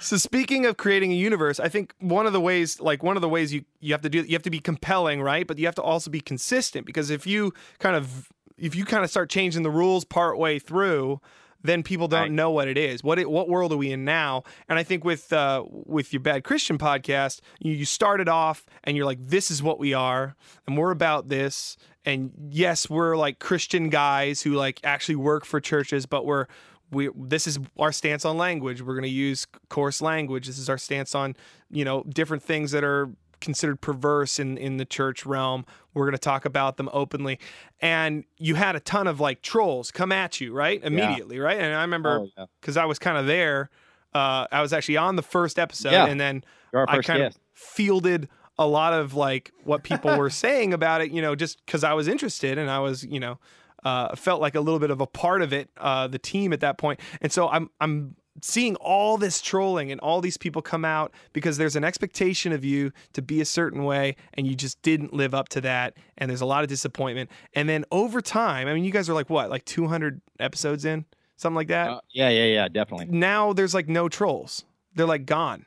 [0.00, 3.22] so speaking of creating a universe i think one of the ways like one of
[3.22, 5.66] the ways you you have to do you have to be compelling right but you
[5.66, 8.28] have to also be consistent because if you kind of
[8.58, 11.20] if you kind of start changing the rules part way through
[11.62, 12.30] then people don't Right.
[12.32, 13.02] know what it is.
[13.04, 14.42] What it, what world are we in now?
[14.68, 18.96] And I think with uh, with your Bad Christian podcast, you, you started off and
[18.96, 21.76] you're like, this is what we are, and we're about this.
[22.04, 26.46] And yes, we're like Christian guys who like actually work for churches, but we're
[26.90, 28.82] we this is our stance on language.
[28.82, 30.46] We're going to use coarse language.
[30.46, 31.36] This is our stance on
[31.70, 33.10] you know different things that are
[33.42, 35.66] considered perverse in in the church realm.
[35.92, 37.38] We're going to talk about them openly.
[37.80, 40.80] And you had a ton of like trolls come at you, right?
[40.82, 41.58] Immediately, right?
[41.58, 42.82] And I remember Oh, yeah.
[42.82, 43.68] I was kind of there
[44.14, 46.06] uh I was actually on the first episode Yeah.
[46.06, 47.36] and then I kind guest.
[47.36, 48.28] of fielded
[48.58, 51.92] a lot of like what people were saying about it, you know, just cuz I
[51.94, 53.38] was interested and I was, you know,
[53.84, 56.60] uh, felt like a little bit of a part of it, uh, the team at
[56.60, 57.00] that point.
[57.20, 61.58] And so I'm I'm seeing all this trolling and all these people come out because
[61.58, 65.34] there's an expectation of you to be a certain way and you just didn't live
[65.34, 67.30] up to that and there's a lot of disappointment.
[67.54, 71.04] And then over time, I mean you guys are like what, like 200 episodes in,
[71.36, 71.90] something like that.
[71.90, 73.06] Uh, yeah, yeah, yeah, definitely.
[73.06, 74.64] now there's like no trolls.
[74.94, 75.66] They're like gone.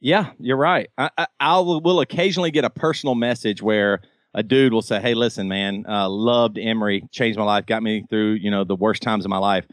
[0.00, 0.90] Yeah, you're right.
[0.98, 4.02] I, I, I will, will occasionally get a personal message where
[4.34, 8.04] a dude will say, "Hey, listen, man, uh, loved Emery, changed my life, got me
[8.10, 9.64] through you know the worst times of my life.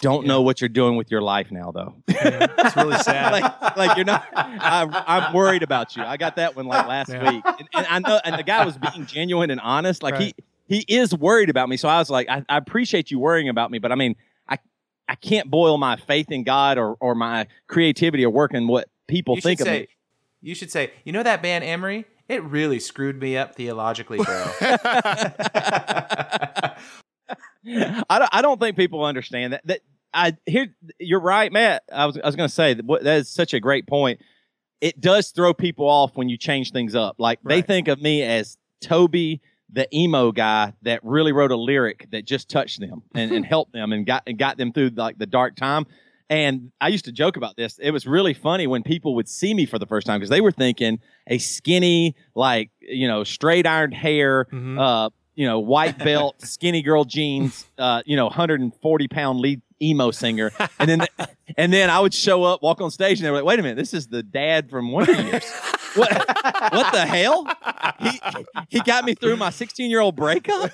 [0.00, 1.94] Don't know what you're doing with your life now, though.
[2.08, 3.32] It's really sad.
[3.32, 4.24] like, like you're not.
[4.34, 6.02] I, I'm worried about you.
[6.04, 7.30] I got that one like last Yeah.
[7.32, 10.02] week, and, and I know, and the guy was being genuine and honest.
[10.02, 10.34] Like Right.
[10.68, 11.76] he he is worried about me.
[11.78, 14.14] So I was like, I, I appreciate you worrying about me, but I mean,
[14.48, 14.58] I
[15.08, 19.34] I can't boil my faith in God or or my creativity or working what people
[19.36, 19.88] you think of say, me.
[20.42, 22.04] You should say, you know that band Emery?
[22.28, 24.46] It really screwed me up theologically, bro.
[28.08, 29.66] I don't, I don't think people understand that.
[29.66, 29.80] That
[30.14, 31.82] I here you're right, Matt.
[31.92, 34.20] I was I was going to say that, that is such a great point.
[34.80, 37.16] It does throw people off when you change things up.
[37.18, 39.40] Like they think of me as Toby,
[39.72, 43.72] the emo guy that really wrote a lyric that just touched them and, and helped
[43.72, 45.84] them and got and got them through like the dark time.
[46.30, 47.78] And I used to joke about this.
[47.78, 50.42] It was really funny when people would see me for the first time because they
[50.42, 54.78] were thinking a skinny, like you know, straight ironed hair, Mhm.
[54.78, 60.10] uh, you know, white belt, skinny girl jeans, uh, you know, 140 pound lead emo
[60.10, 61.06] singer, and then
[61.56, 63.62] and then I would show up, walk on stage, and they were like, "Wait a
[63.62, 65.44] minute, this is the dad from Wonder Years."
[65.94, 66.10] what,
[66.72, 67.46] what the hell?
[68.00, 68.20] He
[68.68, 70.72] he got me through my 16 year old breakup.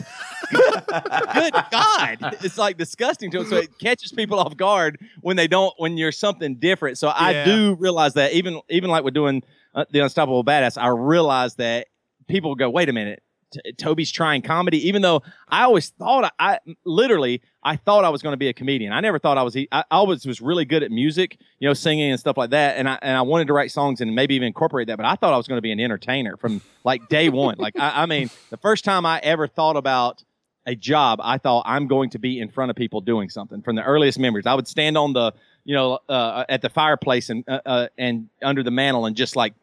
[1.35, 3.45] Good God, it's like disgusting to him.
[3.47, 6.97] So it catches people off guard when they don't when you're something different.
[6.99, 7.45] So I Yeah.
[7.45, 9.43] do realize that even even like we're doing
[9.75, 11.89] uh, the Unstoppable Badass, I realize that
[12.29, 13.23] people go, wait a minute.
[13.55, 18.11] T- Toby's trying comedy, even though I always thought I, I literally I thought I
[18.11, 18.93] was going to be a comedian.
[18.93, 19.57] I never thought I was.
[19.57, 22.77] I, I always was really good at music, you know, singing and stuff like that.
[22.77, 24.97] And I and I wanted to write songs and maybe even incorporate that.
[24.97, 27.57] But I thought I was going to be an entertainer from like day one.
[27.59, 30.23] like I, I mean, the first time I ever thought about
[30.67, 33.63] a job, I thought I'm going to be in front of people doing something.
[33.63, 35.33] From the earliest memories, I would stand on the
[35.65, 39.37] you know uh, at the fireplace and uh, uh, and under the mantle and just
[39.37, 39.55] like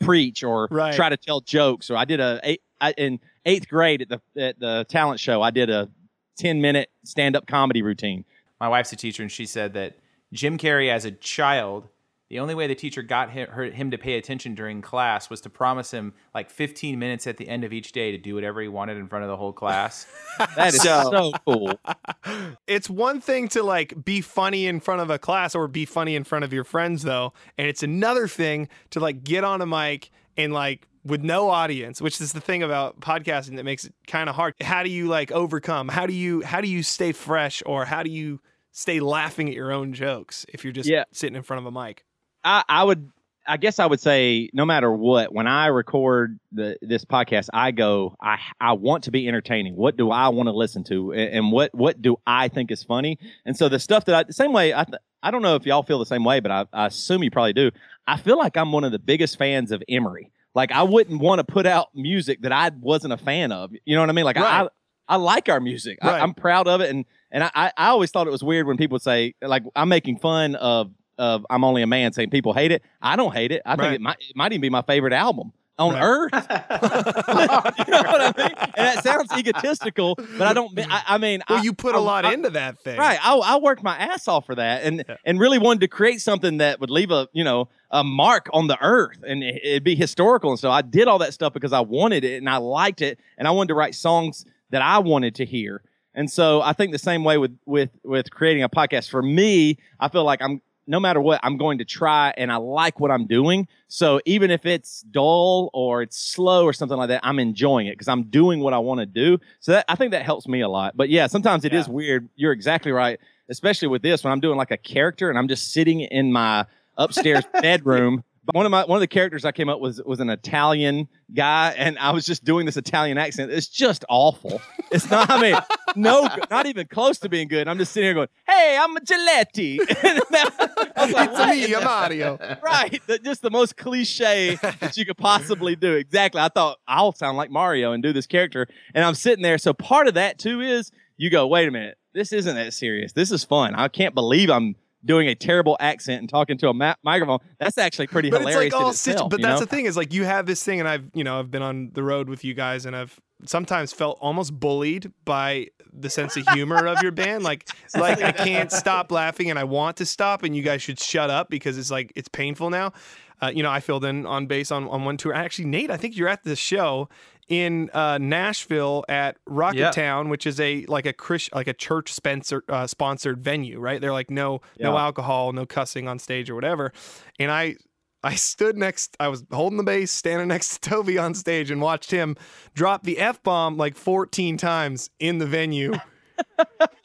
[0.00, 0.94] preach or Right.
[0.94, 1.90] try to tell jokes.
[1.90, 5.42] Or I did a eight, I, in eighth grade at the at the talent show.
[5.42, 5.88] I did a
[6.36, 8.24] ten minute stand up comedy routine.
[8.60, 9.96] My wife's a teacher, and she said that
[10.32, 11.88] Jim Carrey, as a child,
[12.34, 15.40] the only way the teacher got him, her, him to pay attention during class was
[15.42, 18.60] to promise him like 15 minutes at the end of each day to do whatever
[18.60, 20.04] he wanted in front of the whole class.
[20.56, 21.78] That is So- so cool.
[22.66, 26.16] It's one thing to like be funny in front of a class or be funny
[26.16, 29.66] in front of your friends though, and it's another thing to like get on a
[29.66, 33.94] mic and like with no audience, which is the thing about podcasting that makes it
[34.08, 34.54] kind of hard.
[34.60, 35.86] How do you like overcome?
[35.88, 38.40] How do you how do you stay fresh or how do you
[38.72, 41.04] stay laughing at your own jokes if you're just Yeah.
[41.12, 42.04] sitting in front of a mic?
[42.44, 43.10] I, I would
[43.46, 47.72] I guess I would say no matter what, when I record the this podcast, I
[47.72, 49.76] go, I I want to be entertaining.
[49.76, 52.82] What do I want to listen to, and, and what what do I think is
[52.82, 53.18] funny?
[53.44, 55.66] And so the stuff that I the same way I th- I don't know if
[55.66, 57.70] y'all feel the same way, but I, I assume you probably do.
[58.06, 60.30] I feel like I'm one of the biggest fans of Emery.
[60.54, 63.72] Like I wouldn't want to put out music that I wasn't a fan of.
[63.84, 64.24] You know what I mean?
[64.24, 64.64] Like Right.
[64.64, 64.68] I
[65.06, 65.98] I like our music.
[66.02, 66.14] Right.
[66.14, 68.66] I, I'm proud of it, and and I I I always thought it was weird
[68.66, 72.52] when people say like I'm making fun of of I'm only a man saying people
[72.52, 72.82] hate it.
[73.02, 73.62] I don't hate it.
[73.64, 76.02] I think it might it might even be my favorite album on Right.
[76.02, 76.32] earth.
[77.86, 78.54] you know what I mean?
[78.76, 80.72] And that sounds egotistical, but I don't.
[80.74, 82.98] mean- I, I mean, Well, I- you put a a lot into that thing.
[82.98, 83.18] Right.
[83.22, 86.58] I, I worked my ass off for that and, and really wanted to create something
[86.58, 89.94] that would leave a, you know, a mark on the earth and it- it'd be
[89.96, 93.02] historical and so I did all that stuff because I wanted it and I liked
[93.02, 95.82] it and I wanted to write songs that I wanted to hear.
[96.14, 99.78] And so I think the same way with with with creating a podcast for me,
[99.98, 103.10] I feel like I'm no matter what, I'm going to try and I like what
[103.10, 103.68] I'm doing.
[103.88, 107.92] So even if it's dull or it's slow or something like that, I'm enjoying it
[107.92, 109.38] because I'm doing what I want to do.
[109.60, 110.96] So that, I think that helps me a lot.
[110.96, 112.28] But yeah, sometimes it is weird.
[112.36, 113.18] You're exactly right,
[113.48, 116.66] especially with this when I'm doing like a character and I'm just sitting in my
[116.96, 118.24] upstairs bedroom.
[118.52, 121.74] One of my one of the characters I came up with was an Italian guy,
[121.78, 123.50] and I was just doing this Italian accent.
[123.50, 124.60] It's just awful.
[124.92, 125.30] It's not.
[125.30, 125.56] I mean,
[125.96, 127.66] no, not even close to being good.
[127.68, 131.68] I'm just sitting here going, "Hey, I'm a Giletti." And that- I was like, It's
[131.68, 132.38] me, I'm Mario.
[132.62, 133.00] right.
[133.06, 135.94] The, just the most cliche that you could possibly do.
[135.94, 136.40] Exactly.
[136.40, 138.66] I thought I'll sound like Mario and do this character.
[138.94, 139.58] And I'm sitting there.
[139.58, 143.12] So part of that too is you go, wait a minute, this isn't that serious.
[143.12, 143.74] This is fun.
[143.74, 147.38] I can't believe I'm doing a terrible accent and talking to a ma- microphone.
[147.58, 148.72] That's actually pretty but it's hilarious.
[148.72, 149.30] like in all itself, stitched.
[149.30, 149.64] But that's know?
[149.64, 151.90] the thing is like you have this thing, and I've you know I've been on
[151.92, 156.46] the road with you guys, and I've sometimes felt almost bullied by the sense of
[156.48, 157.44] humor of your band.
[157.44, 160.98] Like like I can't stop laughing, and I want to stop, and you guys should
[160.98, 162.92] shut up because it's like it's painful now.
[163.42, 165.34] Uh, you know, I filled in on bass on, on one tour.
[165.34, 167.08] Actually, Nate, I think you're at this show
[167.48, 169.90] in uh, Nashville at Rocket Yeah.
[169.90, 174.00] Town, which is a like a Chris like a church Spencer uh, sponsored venue, right?
[174.00, 176.92] They're like no no alcohol, no cussing on stage or whatever.
[177.38, 177.76] And I
[178.22, 181.82] I stood next I was holding the bass, standing next to Toby on stage and
[181.82, 182.36] watched him
[182.74, 185.92] drop the F bomb like 14 times in the venue.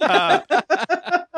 [0.02, 0.40] Uh,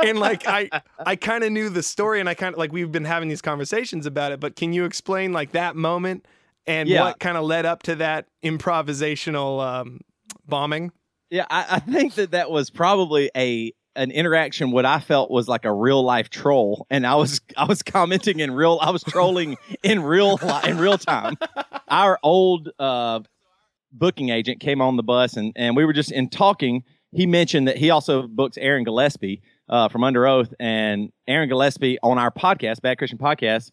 [0.04, 2.92] and like I I kind of knew the story and I kind of like we've
[2.92, 6.26] been having these conversations about it, but can you explain like that moment
[6.68, 7.04] and Yeah.
[7.06, 10.02] what kind of led up to that improvisational um,
[10.48, 10.92] bombing?
[11.30, 15.50] Yeah, I, I think that that was probably a an interaction what I felt was
[15.50, 19.04] like a real life troll, and I was I was commenting in real I was
[19.04, 21.36] trolling in real li- in real time.
[21.88, 23.20] Our old uh,
[23.92, 26.84] booking agent came on the bus, and and we were just in talking.
[27.14, 32.17] He mentioned that he also books Aaron Gillespie uh, from Underoath, and Aaron Gillespie on
[32.19, 33.71] our podcast, Bad Christian Podcast,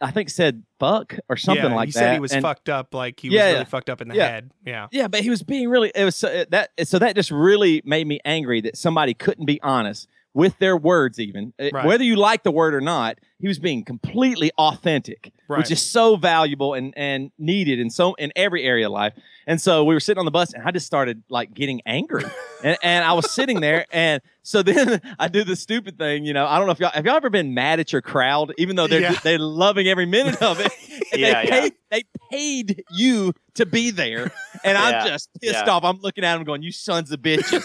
[0.00, 1.98] I think said "fuck" or something yeah, like he that.
[1.98, 4.08] He said he was And- fucked up, like he Yeah, was really fucked up in
[4.08, 4.28] the Yeah.
[4.28, 4.50] head.
[4.66, 4.86] Yeah.
[4.92, 5.90] yeah, but he was being really.
[5.94, 6.70] It was so, that.
[6.84, 11.20] So that just really made me angry that somebody couldn't be honest with their words,
[11.20, 11.84] even Uh, Right.
[11.84, 13.18] whether you like the word or not.
[13.38, 15.58] He was being completely authentic, Right.
[15.58, 19.12] which is so valuable and and needed in so in every area of life.
[19.46, 22.24] And so we were sitting on the bus, and I just started like getting angry,
[22.62, 26.32] and, and I was sitting there, and so then I do the stupid thing, you
[26.32, 26.46] know.
[26.46, 28.86] I don't know if y'all have y'all ever been mad at your crowd, even though
[28.86, 29.18] they're Yeah.
[29.22, 30.72] they're loving every minute of it.
[31.14, 31.60] Yeah, they yeah.
[31.60, 34.32] paid, they paid you to be there,
[34.64, 35.70] and I'm just pissed yeah.
[35.70, 35.84] off.
[35.84, 37.62] I'm looking at them, going, "You sons of bitches."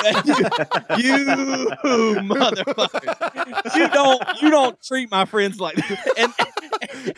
[0.98, 3.76] you, you motherfucker!
[3.76, 6.14] You don't you don't treat my friends like that.
[6.18, 6.32] and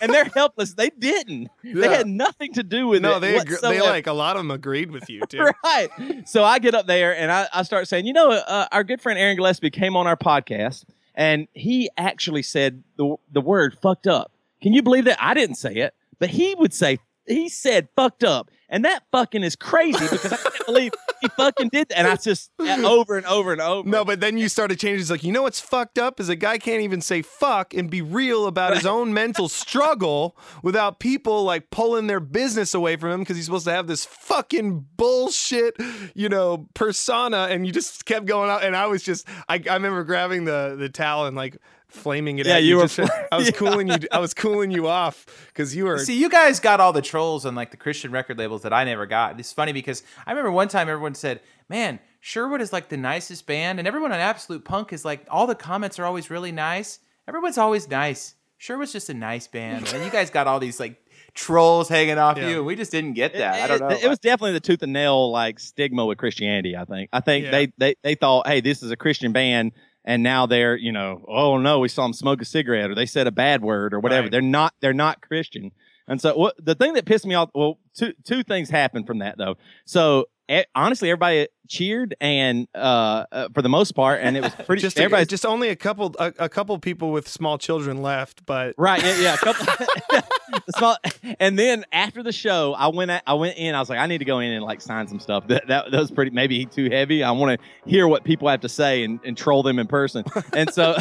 [0.00, 0.74] and they're helpless.
[0.74, 1.48] They didn't.
[1.62, 3.20] They had nothing to do with no, it.
[3.20, 5.50] they agr- they like a lot of them agreed with you too.
[5.64, 5.88] right.
[6.26, 9.00] So I get up there and I, I start saying, you know, uh, our good
[9.00, 14.06] friend Aaron Gillespie came on our podcast and he actually said the the word fucked
[14.06, 14.32] up.
[14.62, 15.18] Can you believe that?
[15.20, 16.98] I didn't say it, but he would say
[17.32, 18.50] he said fucked up.
[18.68, 21.98] And that fucking is crazy because I can't believe he fucking did that.
[21.98, 23.86] And I just over and over and over.
[23.86, 25.02] No, but then you started changing.
[25.02, 27.90] It's like, you know what's fucked up is a guy can't even say fuck and
[27.90, 33.10] be real about his own mental struggle without people like pulling their business away from
[33.10, 35.76] him because he's supposed to have this fucking bullshit,
[36.14, 37.48] you know, persona.
[37.50, 38.64] And you just kept going out.
[38.64, 41.58] And I was just, I, I remember grabbing the the towel and like
[41.92, 42.46] flaming it.
[42.46, 43.96] Yeah, at you were just- I was cooling you.
[44.10, 45.98] I was cooling you off because you were.
[45.98, 48.84] See, you guys got all the trolls on like the Christian record labels that I
[48.84, 49.38] never got.
[49.38, 53.46] It's funny because I remember one time everyone said, "Man, Sherwood is like the nicest
[53.46, 56.98] band," and everyone on Absolute Punk is like, all the comments are always really nice.
[57.28, 58.34] Everyone's always nice.
[58.58, 60.96] Sherwood's just a nice band, and you guys got all these like
[61.34, 62.48] trolls hanging off Yeah.
[62.50, 62.64] you.
[62.64, 63.54] We just didn't get that.
[63.54, 63.96] I It- don't know.
[63.96, 66.76] It, it was definitely the tooth and nail like stigma with Christianity.
[66.76, 67.08] I think.
[67.12, 67.50] I think Yeah.
[67.50, 69.72] they, they they thought, hey, this is a Christian band,
[70.04, 73.06] and now they're you know, oh no, we saw them smoke a cigarette or they
[73.06, 74.24] said a bad word or whatever.
[74.24, 74.32] Right.
[74.32, 75.72] They're not they're not Christian.
[76.08, 79.18] And so what the thing that pissed me off, well, two two things happened from
[79.18, 79.56] that though.
[79.84, 80.26] So
[80.74, 84.82] honestly, everybody cheered and uh, uh for the most part, and it was pretty.
[84.82, 88.74] just everybody just only a couple a, a couple people with small children left, but
[88.82, 89.02] Right.
[89.02, 89.18] Yeah.
[89.18, 89.34] Yeah.
[89.34, 89.86] A couple.
[90.76, 90.96] small,
[91.40, 93.10] and then after the show, I went.
[93.10, 93.74] At, I went in.
[93.74, 95.46] I was like, I need to go in and like sign some stuff.
[95.48, 96.30] That that, that was pretty.
[96.30, 97.22] Maybe too heavy.
[97.22, 100.24] I want to hear what people have to say and, and troll them in person.
[100.52, 100.96] And so,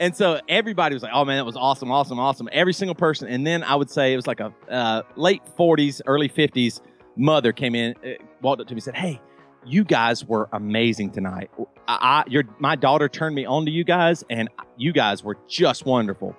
[0.00, 2.48] and so everybody was like, Oh man, that was awesome, awesome, awesome.
[2.52, 3.28] Every single person.
[3.28, 6.80] And then I would say it was like a uh, late forties, early fifties
[7.18, 9.20] mother came in, uh, walked up to me, and said, Hey.
[9.66, 11.50] You guys were amazing tonight.
[11.88, 15.36] I, I, your, my daughter turned me on to you guys, and you guys were
[15.48, 16.34] just wonderful.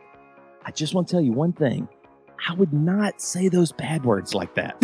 [0.66, 1.88] I just want to tell you one thing.
[2.48, 4.78] I would not say those bad words like that.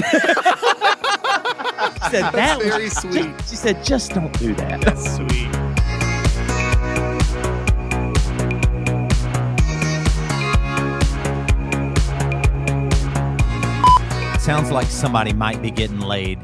[2.04, 3.34] she said that That's was- very sweet.
[3.50, 4.82] She said, just don't do that.
[4.82, 5.64] That's sweet.
[14.46, 16.38] Sounds like somebody might be getting laid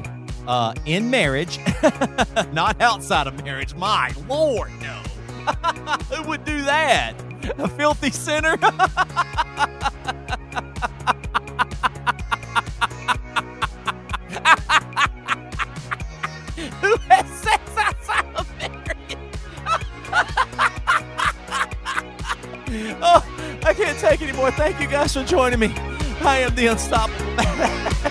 [0.48, 1.60] uh, in marriage,
[2.52, 3.76] not outside of marriage.
[3.76, 4.88] My lord, no.
[6.16, 7.14] Who would do that?
[7.60, 8.58] A filthy sinner?
[16.82, 19.18] Who has sex outside of marriage?
[23.04, 24.50] oh, I can't take anymore.
[24.50, 25.91] Thank you guys for joining me.
[26.24, 28.11] I am the unstoppable.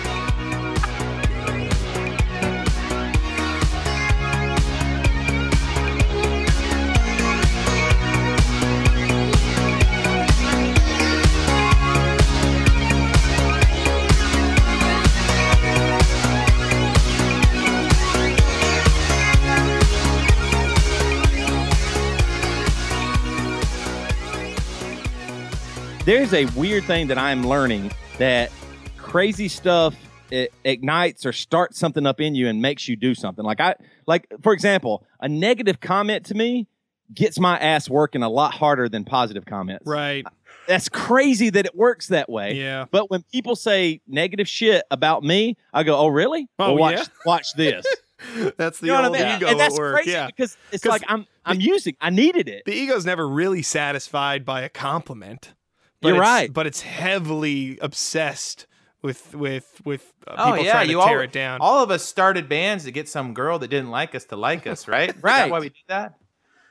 [26.11, 28.51] There's a weird thing that I'm learning that
[28.97, 29.95] crazy stuff
[30.29, 33.45] it ignites or starts something up in you and makes you do something.
[33.45, 33.75] Like I
[34.07, 36.67] like for example, a negative comment to me
[37.13, 39.87] gets my ass working a lot harder than positive comments.
[39.87, 40.25] Right.
[40.67, 42.55] That's crazy that it works that way.
[42.55, 42.87] Yeah.
[42.91, 46.49] But when people say negative shit about me, I go, "Oh, really?
[46.59, 47.05] Oh, well, watch yeah?
[47.25, 47.85] watch this."
[48.57, 49.37] That's the you know old I mean?
[49.37, 49.95] ego and that's at work.
[49.95, 50.27] crazy yeah.
[50.27, 51.95] because it's like I'm I'm using.
[52.01, 52.63] I needed it.
[52.65, 55.53] the ego's never really satisfied by a compliment.
[56.01, 56.53] But You're it's- right.
[56.53, 58.67] But it's heavily obsessed
[59.01, 61.59] with with with uh, Oh people yeah, trying to you tear all, it down.
[61.61, 64.67] all of us started bands to get some girl that didn't like us to like
[64.67, 65.09] us, right?
[65.09, 65.49] Is that Right.
[65.51, 66.15] why we did that?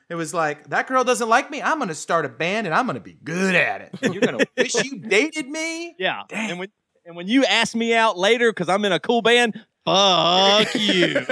[0.08, 1.62] It was like that girl doesn't like me.
[1.62, 3.90] I'm gonna start a band and I'm gonna be good at it.
[4.02, 5.94] And you're gonna wish you dated me.
[5.98, 6.22] Yeah.
[6.30, 6.68] And when
[7.06, 9.54] and when you ask me out later because I'm in a cool band,
[9.84, 11.24] fuck you.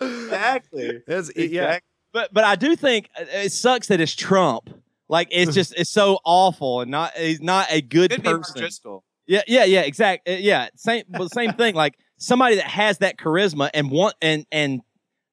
[0.00, 1.02] Exactly.
[1.06, 1.78] That's, yeah.
[2.12, 4.70] But but I do think uh, it sucks that it's Trump.
[5.08, 8.42] Like it's just it's so awful and not he's not a good Could be Mark
[8.42, 8.60] person.
[8.60, 9.04] Driscoll.
[9.26, 10.28] Yeah, yeah, yeah, exact.
[10.28, 11.74] uh, Yeah, same, well, same thing.
[11.76, 14.80] Like somebody that has that charisma and want and and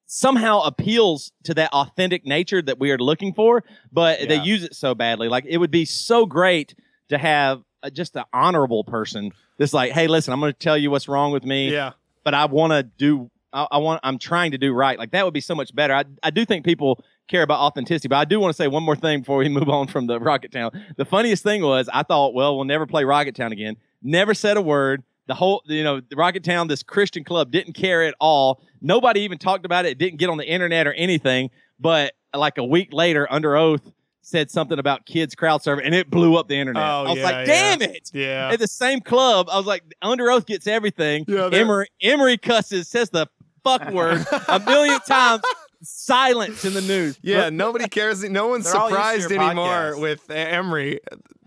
[0.06, 3.62] somehow appeals to that authentic nature that we are looking for,
[3.92, 5.28] but they use it so badly.
[5.28, 6.74] Like it would be so great
[7.10, 10.78] to have uh, just an honorable person that's like, hey, listen, I'm going to tell
[10.78, 11.92] you what's wrong with me Yeah.
[12.24, 13.30] but I want to do.
[13.52, 14.00] I, I want.
[14.02, 14.98] I'm trying to do right.
[14.98, 15.94] Like that would be so much better.
[15.94, 18.82] I, I do think people care about authenticity, but I do want to say one
[18.82, 20.78] more thing before we move on from the Rocketown.
[20.96, 23.76] The funniest thing was I thought, well, we'll never play Rocketown again.
[24.02, 25.02] Never said a word.
[25.26, 28.62] The whole, you know, the Rocketown, this Christian club didn't care at all.
[28.80, 29.90] Nobody even talked about it.
[29.90, 31.50] It didn't get on the internet or anything.
[31.78, 33.92] But like a week later, Underoath,
[34.28, 36.82] said something about kids crowd surfing, and it blew up the internet.
[36.82, 37.76] Oh, I was yeah, like, yeah.
[37.76, 38.10] damn it!
[38.12, 38.50] Yeah.
[38.52, 41.24] At the same club, I was like, Underoath gets everything.
[41.26, 43.26] Yeah, Emery, Emery cusses, says the
[43.68, 45.42] fuck word a million times.
[45.82, 47.18] Silence in the news.
[47.22, 48.22] Yeah, nobody cares.
[48.24, 50.00] No one's They're all used to surprised your anymore podcast.
[50.00, 51.00] with Emery.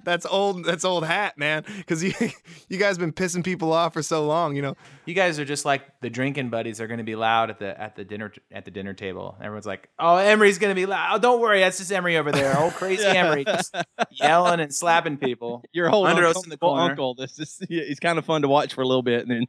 [0.03, 0.63] That's old.
[0.63, 1.63] That's old hat, man.
[1.77, 2.13] Because you,
[2.69, 4.55] you guys have been pissing people off for so long.
[4.55, 4.75] You know.
[5.05, 7.79] You guys are just like the drinking buddies are going to be loud at the
[7.79, 9.35] at the dinner at the dinner table.
[9.39, 11.15] Everyone's like, "Oh, Emery's going to be loud.
[11.15, 12.55] Oh, don't worry, that's just Emery over there.
[12.57, 13.75] Oh, crazy Emery, just
[14.11, 16.91] yelling and slapping people." Your whole Under uncle, Oath's in the corner.
[16.91, 17.13] uncle.
[17.15, 19.45] This is yeah, he's kind of fun to watch for a little bit, and then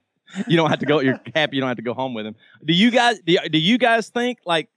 [0.49, 1.01] you don't have to go.
[1.01, 2.35] You're happy you don't have to go home with him.
[2.65, 3.21] Do you guys?
[3.27, 4.69] Do, do you guys think like?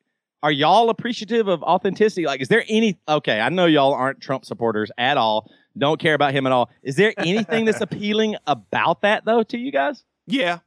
[0.43, 2.25] Are y'all appreciative of authenticity?
[2.27, 2.99] Like, is there any?
[3.09, 5.49] Okay, I know y'all aren't Trump supporters at all.
[5.77, 6.69] Don't care about him at all.
[6.83, 10.03] Is there anything that's appealing about that though to you guys?
[10.27, 10.59] Yeah,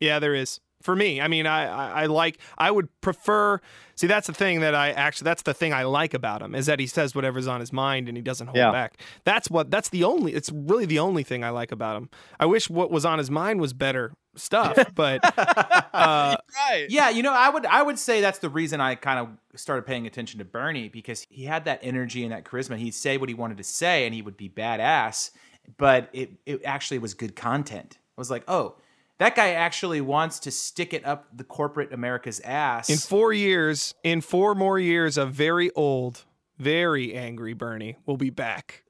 [0.00, 0.60] yeah, there is.
[0.82, 2.38] For me, I mean, I, I, I like.
[2.58, 3.60] I would prefer.
[3.94, 5.26] See, that's the thing that I actually.
[5.26, 8.08] That's the thing I like about him is that he says whatever's on his mind
[8.08, 8.72] and he doesn't hold Yeah.
[8.72, 8.98] back.
[9.24, 9.70] That's what.
[9.70, 10.34] That's the only.
[10.34, 12.10] It's really the only thing I like about him.
[12.40, 15.20] I wish what was on his mind was better stuff, but
[15.94, 16.36] uh,
[16.72, 16.86] Right.
[16.88, 19.28] Yeah, you know, I would I would say that's the reason I kind of
[19.58, 22.76] started paying attention to Bernie because he had that energy and that charisma.
[22.76, 25.30] He'd say what he wanted to say and he would be badass,
[25.76, 27.98] but it it actually was good content.
[28.16, 28.76] I was like, oh,
[29.18, 32.90] that guy actually wants to stick it up the corporate America's ass.
[32.90, 36.24] in four years, in four more years, a very old,
[36.58, 38.82] very angry Bernie will be back.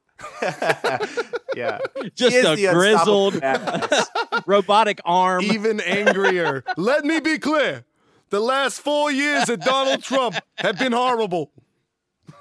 [1.56, 1.78] yeah,
[2.14, 3.40] Just a grizzled
[4.46, 5.42] robotic arm.
[5.42, 6.64] even angrier.
[6.76, 7.84] Let me be clear.
[8.30, 11.50] The last four years of Donald Trump have been horrible.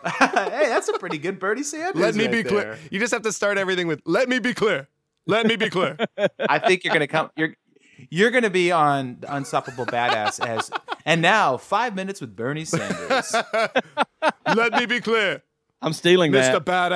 [0.05, 2.01] hey, that's a pretty good Bernie Sanders.
[2.01, 2.77] Let me right be clear.
[2.89, 4.87] You just have to start everything with "Let me be clear."
[5.27, 5.97] Let me be clear.
[6.39, 7.29] I think you're gonna come.
[7.35, 7.55] You're
[8.09, 10.71] you're gonna be on Unstoppable Badass as.
[11.05, 13.35] And now five minutes with Bernie Sanders.
[14.45, 15.43] Let me be clear,
[15.81, 16.53] I'm stealing that.
[16.53, 16.65] Mr.
[16.65, 16.91] that.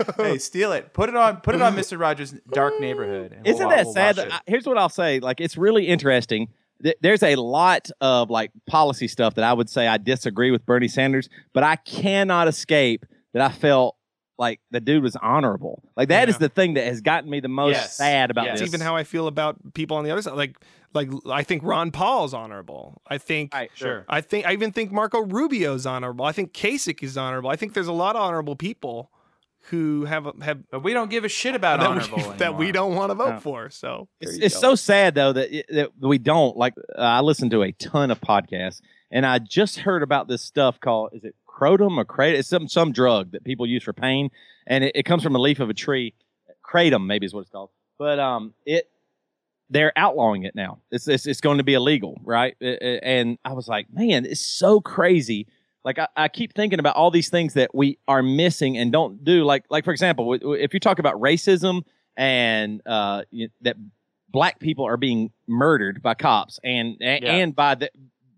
[0.00, 0.16] Badass.
[0.16, 0.92] hey, steal it.
[0.92, 1.38] Put it on.
[1.38, 1.98] Put it on Mr.
[1.98, 3.38] Rogers' Dark Neighborhood.
[3.44, 4.16] Isn't we'll- that we'll sad?
[4.16, 4.32] That it.
[4.32, 5.20] I, here's what I'll say.
[5.20, 6.48] Like, it's really interesting.
[6.82, 10.64] Th- There's a lot of like policy stuff that I would say I disagree with
[10.66, 13.96] Bernie Sanders, but I cannot escape that I felt
[14.38, 15.82] like the dude was honorable.
[15.96, 16.38] Like that is Yeah.
[16.38, 17.96] the thing that has gotten me the most Yes.
[17.98, 18.54] sad about Yes.
[18.60, 18.68] this.
[18.68, 20.32] It's even how I feel about people on the other side.
[20.34, 20.56] Like,
[20.92, 23.00] like I think Ron Paul's honorable.
[23.06, 23.54] I think.
[23.54, 24.04] Right, Sure.
[24.08, 26.24] I think I even think Marco Rubio's honorable.
[26.24, 27.50] I think Kasich is honorable.
[27.50, 29.10] I think there's a lot of honorable people
[29.64, 32.72] who have have But we don't give a shit about that honorable we, that we
[32.72, 33.40] don't want to vote No.
[33.40, 33.70] for.
[33.70, 36.74] So It's, it's so sad though that, it- that we don't like.
[36.98, 38.80] Uh, I listen to a ton of podcasts,
[39.10, 42.38] and I just heard about this stuff called is it kratom or kratom?
[42.38, 44.30] It's some some drug that people use for pain,
[44.66, 46.14] and it, it comes from a leaf of a tree.
[46.64, 48.89] Kratom maybe is what it's called, but um, it
[49.70, 50.78] they're outlawing it now.
[50.90, 52.54] It's it's, it's going to be illegal, right?
[52.60, 55.46] And I was like, man, it's so crazy.
[55.84, 59.24] Like I, I keep thinking about all these things that we are missing and don't
[59.24, 59.44] do.
[59.44, 61.82] Like like for example, w- w- if you talk about racism
[62.16, 63.76] and uh, you, that
[64.28, 67.32] black people are being murdered by cops and and, Yeah.
[67.36, 67.90] and by the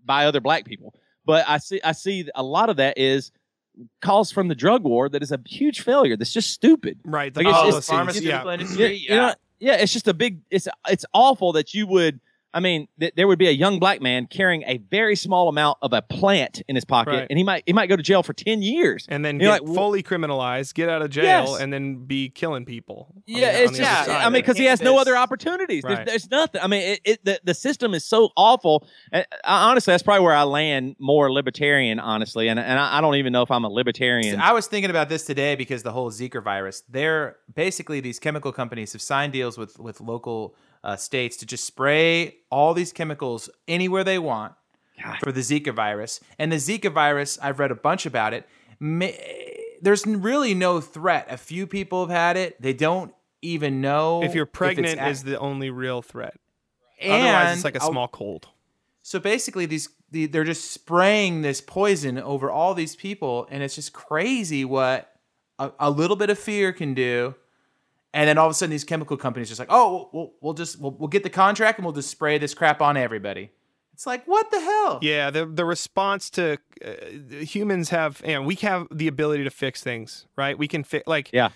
[0.05, 3.33] by other black people, but I see I see a lot of that is
[4.03, 6.17] calls from the drug war that is a huge failure.
[6.17, 7.01] That's just stupid.
[7.05, 7.33] right.
[7.33, 8.43] The Like, it's- Oh, the it's- policies, yeah.
[8.43, 10.41] pharmaceutical Yeah, you know, yeah, it's just a big.
[10.51, 12.21] It's it's awful that you would.
[12.55, 15.79] I mean, th- there would be a young black man carrying a very small amount
[15.83, 17.27] of a plant in his pocket, Right.
[17.31, 19.07] and he might he might go to jail for ten years.
[19.09, 21.23] and then You're get like, wh- fully criminalized, get out of jail,
[21.53, 21.61] Yes.
[21.61, 23.09] and then be killing people.
[23.17, 24.09] on Yeah, the- it's just.
[24.09, 24.19] other.
[24.19, 25.83] I mean, because he has no other opportunities.
[25.83, 26.07] There's, Right.
[26.07, 26.61] there's nothing.
[26.63, 28.87] I mean, it, it the the system is so awful.
[29.13, 31.99] And I, honestly, that's probably where I land more libertarian.
[32.01, 34.41] Honestly, and and I, I don't even know if I'm a libertarian.
[34.41, 36.83] I was thinking about this today because the whole Zika virus.
[36.89, 41.65] They're basically these chemical companies have signed deals with with local uh, states to just
[41.65, 44.53] spray all these chemicals anywhere they want
[45.21, 46.21] for the Zika virus.
[46.39, 48.49] And the Zika virus, I've read a bunch about it.
[48.81, 49.07] ma-
[49.81, 51.27] There's really no threat.
[51.31, 52.61] A few people have had it.
[52.61, 53.13] They don't
[53.43, 56.35] even know if you're pregnant, ac- is the only real threat.
[57.01, 58.49] and Otherwise, it's like a I'll- small cold.
[59.05, 63.75] So basically, these the, they're just spraying this poison over all these people, and it's
[63.75, 65.11] just crazy what
[65.59, 67.35] a, a little bit of fear can do.
[68.15, 70.79] And then all of a sudden, these chemical companies just like, oh, we'll, we'll just
[70.81, 73.51] we'll, we'll get the contract and we'll just spray this crap on everybody.
[73.95, 74.99] It's like what the hell?
[75.03, 76.91] Yeah, the the response to uh,
[77.45, 80.59] humans have, and we have the ability to fix things, right?
[80.59, 81.51] We can fix like Yeah.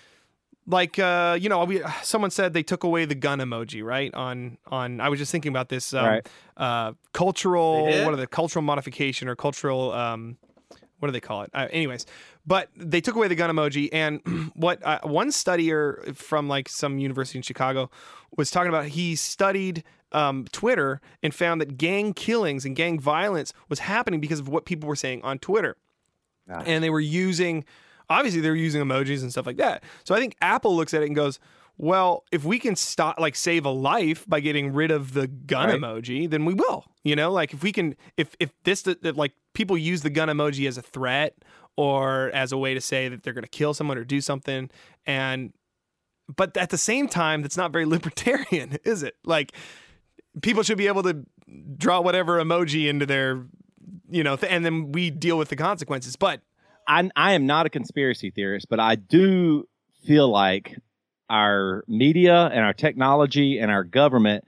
[0.65, 4.13] like uh, you know, we someone said they took away the gun emoji, right?
[4.13, 6.27] On on, I was just thinking about this um, Right.
[6.57, 8.05] uh, cultural, They did?
[8.05, 10.37] what are the cultural modification or cultural, um,
[10.99, 11.51] what do they call it?
[11.53, 12.05] Uh, anyways,
[12.45, 14.21] but they took away the gun emoji, and
[14.55, 17.89] what uh, one studier from like some university in Chicago
[18.35, 23.53] was talking about, he studied um, Twitter and found that gang killings and gang violence
[23.69, 25.77] was happening because of what people were saying on Twitter.
[26.65, 27.65] And they were using
[28.09, 29.83] obviously they were using emojis and stuff like that.
[30.05, 31.39] So i think apple looks at it and goes
[31.77, 35.69] well if we can stop like save a life by getting rid of the gun
[35.69, 35.79] Right.
[35.79, 39.33] emoji then we will you know like if we can if if this that like
[39.53, 41.35] people use the gun emoji as a threat
[41.75, 44.69] or as a way to say that they're going to kill someone or do something
[45.05, 45.53] and
[46.35, 49.51] but at the same time that's not very libertarian is it like
[50.41, 51.23] people should be able to
[51.77, 53.45] draw whatever emoji into their
[54.09, 56.41] you know th- and then we deal with the consequences but
[56.89, 59.67] I, I am not a conspiracy theorist, but I do
[60.05, 60.77] feel like
[61.29, 64.43] our media and our technology and our government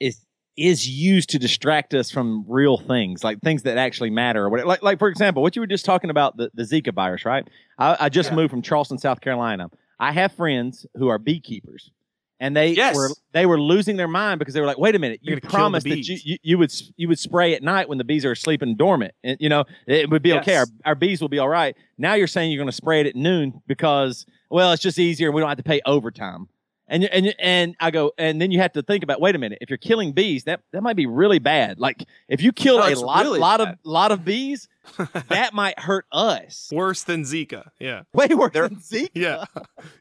[0.00, 0.24] is
[0.56, 4.50] is used to distract us from real things, like things that actually matter.
[4.50, 7.48] Like, like for example, what you were just talking about the, the Zika virus, right?
[7.78, 9.70] I, I just moved from Charleston, South Carolina.
[9.98, 11.90] I have friends who are beekeepers,
[12.38, 12.94] and they Yes.
[12.94, 15.40] were they were losing their mind because they were like, "Wait a minute, you gonna
[15.40, 18.04] kill the promised that you, you you would you would spray at night when the
[18.04, 20.56] bees are sleeping dormant, and you know it would be okay.
[20.56, 21.74] Our, our bees will be all right.
[21.96, 25.28] Now you're saying you're going to spray it at noon because well, it's just easier.
[25.28, 26.48] and We don't have to pay overtime.
[26.88, 29.18] And and and I go, and then you have to think about.
[29.20, 31.78] Wait a minute, if you're killing bees, that that might be really bad.
[31.80, 33.68] Like if you kill No, oh, a lot really lot bad.
[33.68, 34.68] of lot of bees,
[35.28, 37.68] that might hurt us worse than Zika.
[37.78, 38.02] Yeah.
[38.12, 39.08] way worse They're- than Zika.
[39.14, 39.44] Yeah.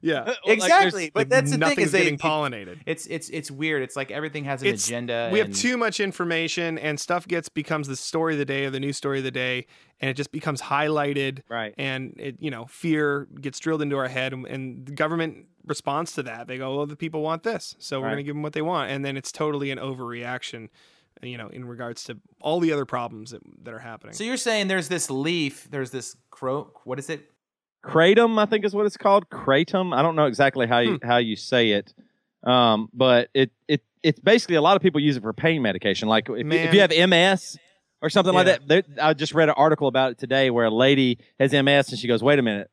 [0.01, 0.23] Yeah.
[0.45, 1.11] Like, exactly.
[1.13, 2.79] but that's the thing is they, getting pollinated.
[2.85, 3.83] it's it's it's weird.
[3.83, 5.29] It's like everything has an It's- agenda.
[5.31, 8.69] we have too much information and stuff gets becomes the story of the day or
[8.69, 9.67] the news story of the day
[10.01, 11.73] and it just becomes highlighted Right.
[11.77, 16.11] and it you know fear gets drilled into our head and, and the government responds
[16.13, 18.11] to that they go well the people want this so we're Right.
[18.13, 20.69] going to give them what they want and then it's totally an overreaction
[21.21, 24.37] you know in regards to all the other problems that, that are happening So you're
[24.37, 26.71] saying there's this leaf, there's this crow.
[26.83, 27.29] What is it?
[27.83, 29.29] kratom, I think is what it's called.
[29.29, 29.95] Kratom.
[29.95, 31.93] I don't know exactly how you how you say it,
[32.43, 36.07] um, but it it it's basically a lot of people use it for pain medication.
[36.07, 37.57] Like if, if you have MS
[38.01, 38.57] or something like Yeah.
[38.67, 38.67] that.
[38.67, 41.99] There, I just read an article about it today where a lady has MS and
[41.99, 42.69] she goes, "Wait a minute,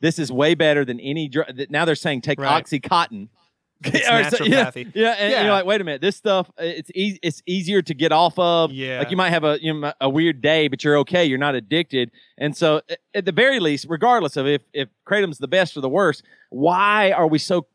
[0.00, 2.64] this is way better than any drug." Now they're saying take Right.
[2.64, 3.28] OxyContin.
[3.84, 5.42] So- yeah, yeah, and Yeah.
[5.42, 8.38] you're like, wait a minute, this stuff uh, it's easy, it's easier to get off
[8.38, 8.70] of.
[8.72, 9.00] Yeah.
[9.00, 11.24] like you might have a you know, a weird day, but you're okay.
[11.24, 15.48] You're not addicted, and so at the very least, regardless of if if kratom's the
[15.48, 17.66] best or the worst, why are we so?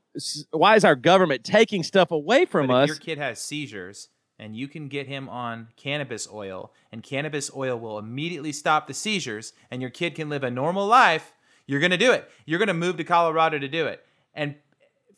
[0.52, 2.88] Why is our government taking stuff away from us?
[2.88, 4.08] your kid has seizures
[4.40, 8.94] and you can get him on cannabis oil, and cannabis oil will immediately stop the
[8.94, 11.34] seizures, and your kid can live a normal life,
[11.66, 12.30] you're going to do it.
[12.46, 14.06] You're going to move to Colorado to do it.
[14.34, 14.56] And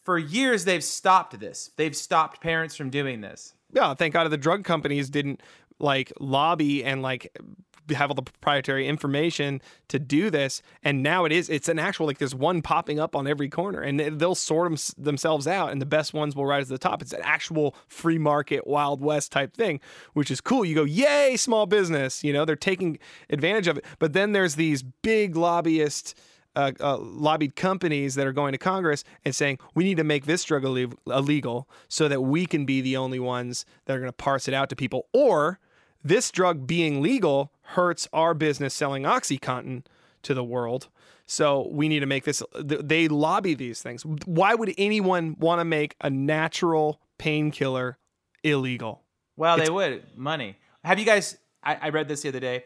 [0.04, 1.72] for years, they've stopped this.
[1.76, 3.54] They've stopped parents from doing this.
[3.74, 5.42] yeah thank god the drug companies didn't
[5.80, 7.38] like lobby and like
[7.96, 10.62] have all the proprietary information to do this.
[10.84, 13.82] And now it is it's an actual like there's one popping up on every corner
[13.82, 16.78] and they- they'll sort them, themselves out and the best ones will rise to the
[16.80, 17.02] top.
[17.02, 19.80] It's an actual free market wild west type thing
[20.14, 20.66] which is cool.
[20.66, 22.24] You go yay small business.
[22.24, 23.86] You know they're taking advantage of it.
[24.00, 26.18] But then there's these big lobbyist
[26.56, 30.26] uh, uh, lobbied companies that are going to Congress and saying we need to make
[30.26, 34.10] this drug ille- illegal so that we can be the only ones that are going
[34.10, 35.60] to parse it out to people, or
[36.04, 39.84] this drug being legal hurts our business selling OxyContin
[40.24, 40.88] to the world.
[41.26, 42.42] So we need to make this.
[42.60, 44.04] They lobby these things.
[44.26, 47.98] Why would anyone want to make a natural painkiller
[48.44, 49.04] illegal?
[49.38, 50.58] Well, It's- they would money.
[50.84, 51.38] Have you guys?
[51.64, 52.64] I, I read this the other day.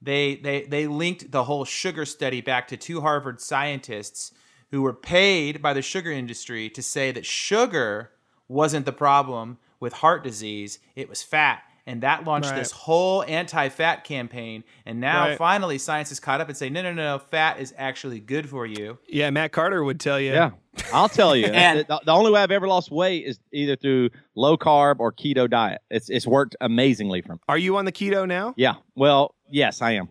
[0.00, 4.32] They they they linked the whole sugar study back to two Harvard scientists
[4.70, 8.10] who were paid by the sugar industry to say that sugar
[8.46, 11.62] wasn't the problem with heart disease; it was fat.
[11.86, 12.58] And that launched Right.
[12.58, 14.64] this whole anti-fat campaign.
[14.86, 15.38] And now Right.
[15.38, 18.48] finally, science has caught up and say, no, no, no, no, fat is actually good
[18.48, 18.98] for you.
[19.06, 20.32] Yeah, Matt Carter would tell you.
[20.32, 20.52] Yeah,
[20.94, 21.46] I'll tell you.
[21.52, 25.12] And- the, the only way I've ever lost weight is either through low carb or
[25.12, 25.82] keto diet.
[25.90, 27.38] It's it's worked amazingly for me.
[27.48, 28.54] Are you on the keto now?
[28.56, 28.74] Yeah.
[28.94, 30.08] Well, yes, I am.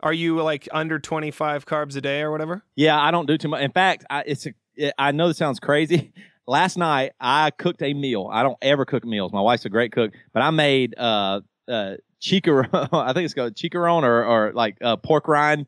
[0.00, 2.62] Are you like under 25 carbs a day or whatever?
[2.76, 3.62] Yeah, I don't do too much.
[3.62, 6.12] In fact, I, it's a, it, I know this sounds crazy.
[6.46, 8.28] Last night I cooked a meal.
[8.32, 9.32] I don't ever cook meals.
[9.32, 12.68] My wife's a great cook, but I made uh uh chicharron.
[12.92, 15.66] I think it's called chicharron or or like uh, pork rind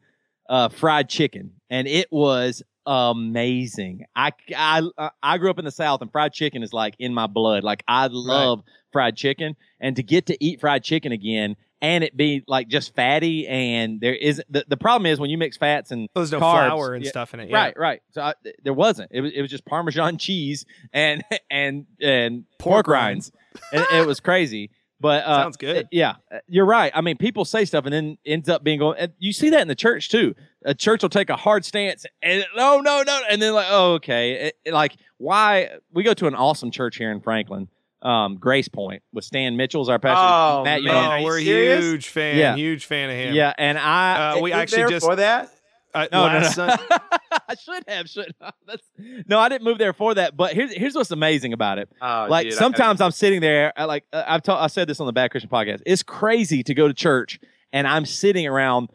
[0.48, 4.06] uh, fried chicken, and it was amazing.
[4.16, 4.82] I, I
[5.22, 7.64] I grew up in the South, and fried chicken is like in my blood.
[7.64, 8.62] Like I love
[8.92, 12.94] fried chicken, and to get to eat fried chicken again and it be like just
[12.94, 16.40] fatty and there is the, the problem is when you mix fats and There's no
[16.40, 17.50] carbs, flour and yeah, stuff in it.
[17.50, 17.56] Yeah.
[17.56, 18.02] Right, right.
[18.10, 19.10] So I, there wasn't.
[19.12, 23.30] It was it was just Parmesan cheese and and and pork, Pork rinds.
[23.72, 24.70] and it, was crazy.
[25.00, 25.86] But uh, Sounds good.
[25.92, 26.16] Yeah,
[26.48, 26.90] you're right.
[26.92, 28.98] I mean, people say stuff and then ends up being going.
[28.98, 30.34] and You see that in the church too.
[30.64, 33.92] A church will take a hard stance and no, no, no, and then like, oh,
[33.94, 34.32] okay.
[34.48, 35.70] It- it- like, why?
[35.92, 37.68] We go to an awesome church here in Franklin,
[38.02, 40.24] um, GracePointe, with Stan Mitchell's our pastor.
[40.60, 40.92] Oh, Matt, man.
[40.94, 41.84] know, Oh, we're serious?
[41.84, 42.36] huge fan.
[42.38, 42.54] Yeah.
[42.56, 43.34] Huge fan of him.
[43.34, 45.50] yeah, and I Uh, we actually there just for that.
[45.94, 46.68] uh, No, no, last no.
[46.68, 46.78] Sun-
[47.48, 48.54] I should have, should have.
[48.66, 48.82] That's,
[49.26, 50.36] no, I didn't move there for that.
[50.36, 51.88] But here's here's what's amazing about it.
[52.00, 55.00] Oh, like dude, sometimes I'm sitting there, I like uh, I've ta- I said this
[55.00, 55.80] on the Bad Christian podcast.
[55.86, 57.40] It's crazy to go to church
[57.72, 58.90] and I'm sitting around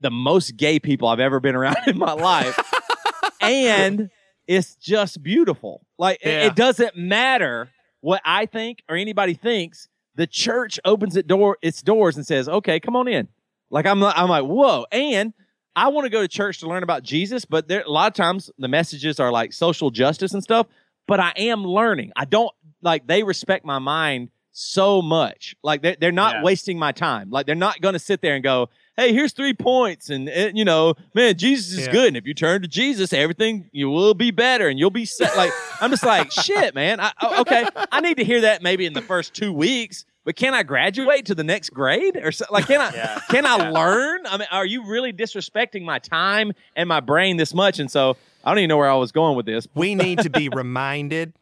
[0.00, 2.58] the most gay people I've ever been around in my life,
[3.40, 4.10] and
[4.46, 5.86] it's just beautiful.
[5.98, 7.70] Like it- it doesn't matter
[8.06, 9.88] what I think or anybody thinks.
[10.14, 13.26] The church opens it door its doors and says, "Okay, come on in."
[13.68, 15.34] Like I'm I'm like, "Whoa!" And
[15.74, 18.14] I want to go to church to learn about Jesus, but there a lot of
[18.14, 20.68] times the messages are like social justice and stuff.
[21.08, 22.12] But I am learning.
[22.16, 25.56] I don't like they respect my mind so much.
[25.64, 26.42] Like they're they're not Yeah.
[26.44, 27.28] wasting my time.
[27.30, 30.64] Like they're not going to sit there and go, "Hey, here's three points," and you
[30.64, 31.92] know, man, Jesus is Yeah.
[31.92, 35.04] good, and if you turn to Jesus, everything you will be better, and you'll be
[35.04, 35.36] set.
[35.36, 37.00] Like I'm just like, shit, man.
[37.00, 40.04] I, oh, okay, I need to hear that maybe in the first two weeks.
[40.24, 43.20] But can I graduate to the next grade or so, like can I Yeah.
[43.30, 44.26] can I learn?
[44.26, 47.78] I mean, are you really disrespecting my time and my brain this much?
[47.78, 49.68] And so I don't even know where I was going with this.
[49.74, 51.32] we need to be reminded.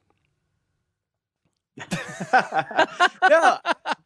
[2.32, 3.58] no,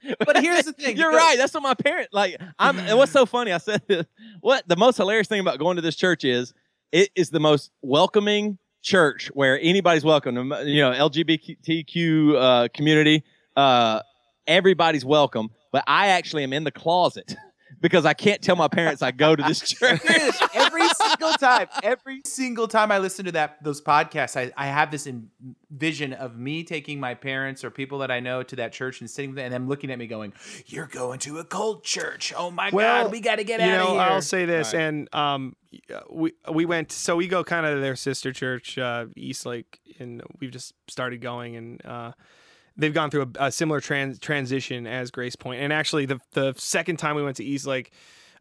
[0.24, 0.96] but here's the thing.
[0.96, 1.36] You're right.
[1.36, 2.40] That's what my parent like.
[2.58, 2.78] I'm.
[2.78, 3.52] and what's so funny?
[3.52, 4.06] I said this.
[4.40, 6.54] What the most hilarious thing about going to this church is
[6.92, 10.36] it is the most welcoming church where anybody's welcome.
[10.36, 13.24] You know, LGBTQ uh, community.
[13.56, 14.00] Uh,
[14.46, 15.50] everybody's welcome.
[15.72, 17.34] But I actually am in the closet
[17.80, 20.00] because I can't tell my parents I go to this church.
[20.54, 24.90] Every single time, every single time I listen to that those podcasts, I, I have
[24.90, 25.30] this in,
[25.70, 29.10] vision of me taking my parents or people that I know to that church and
[29.10, 30.32] sitting there and them looking at me going,
[30.66, 32.32] "You're going to a cult church?
[32.36, 34.44] Oh my Well, god, we got to get you out know, of here." I'll say
[34.44, 35.56] this, and um,
[35.94, 39.46] uh, we we went, so we go kind of to their sister church, uh, East
[39.46, 42.12] Lake, and we've just started going, and uh,
[42.78, 46.96] they've gone through a, a similar trans- transition as GracePointe, and actually, the the second
[46.96, 47.92] time we went to East Lake,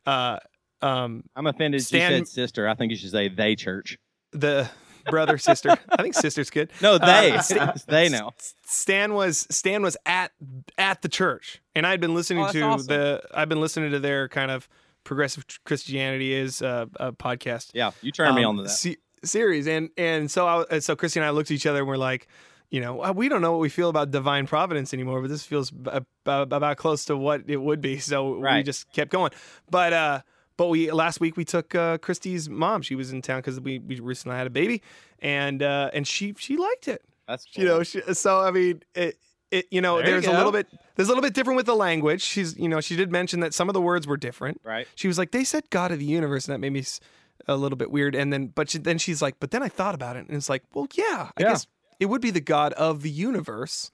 [0.06, 0.38] uh,
[0.82, 1.84] um, I'm offended.
[1.84, 2.68] Stan- you said sister.
[2.68, 3.98] I think you should say they church.
[4.32, 4.70] the
[5.10, 6.70] brother sister, I think sister's good.
[6.82, 7.32] No, they.
[7.32, 8.32] Uh, Stan- they now.
[8.66, 10.32] Stan was Stan was at
[10.78, 12.88] at the church, and I'd been listening Oh, to awesome.
[12.88, 14.68] the I've been listening to their kind of
[15.04, 17.72] progressive Christianity is uh, a podcast.
[17.74, 18.70] Yeah, you turned me um, on to that.
[18.70, 21.80] se- series, and and so I, and so Christy and I looked at each other
[21.80, 22.28] and we're like,
[22.70, 25.44] you know, uh, we don't know what we feel about divine providence anymore, but this
[25.46, 26.06] feels b- ab-
[26.54, 27.98] about close to what it would be.
[28.00, 29.32] So we just kept going.
[29.70, 30.22] But uh,
[30.58, 32.82] but we last week we took uh, Christy's mom.
[32.82, 34.82] She was in town because we we recently had a baby,
[35.20, 37.04] and uh, and she she liked it.
[37.28, 39.18] That's You know, she, so I mean, it,
[39.52, 41.66] it you know, There you there's a little bit there's a little bit different with
[41.68, 42.22] the language.
[42.22, 44.60] She's you know, she did mention that some of the words were different.
[44.64, 44.88] right.
[44.96, 47.00] She was like, they said God of the universe, and that made me s-
[47.48, 48.16] a little bit weird.
[48.16, 50.50] And then, but she, then she's like, but then I thought about it, and it's
[50.50, 51.50] like, well, yeah, I Yeah.
[51.50, 51.68] guess
[52.00, 53.92] it would be the God of the universe.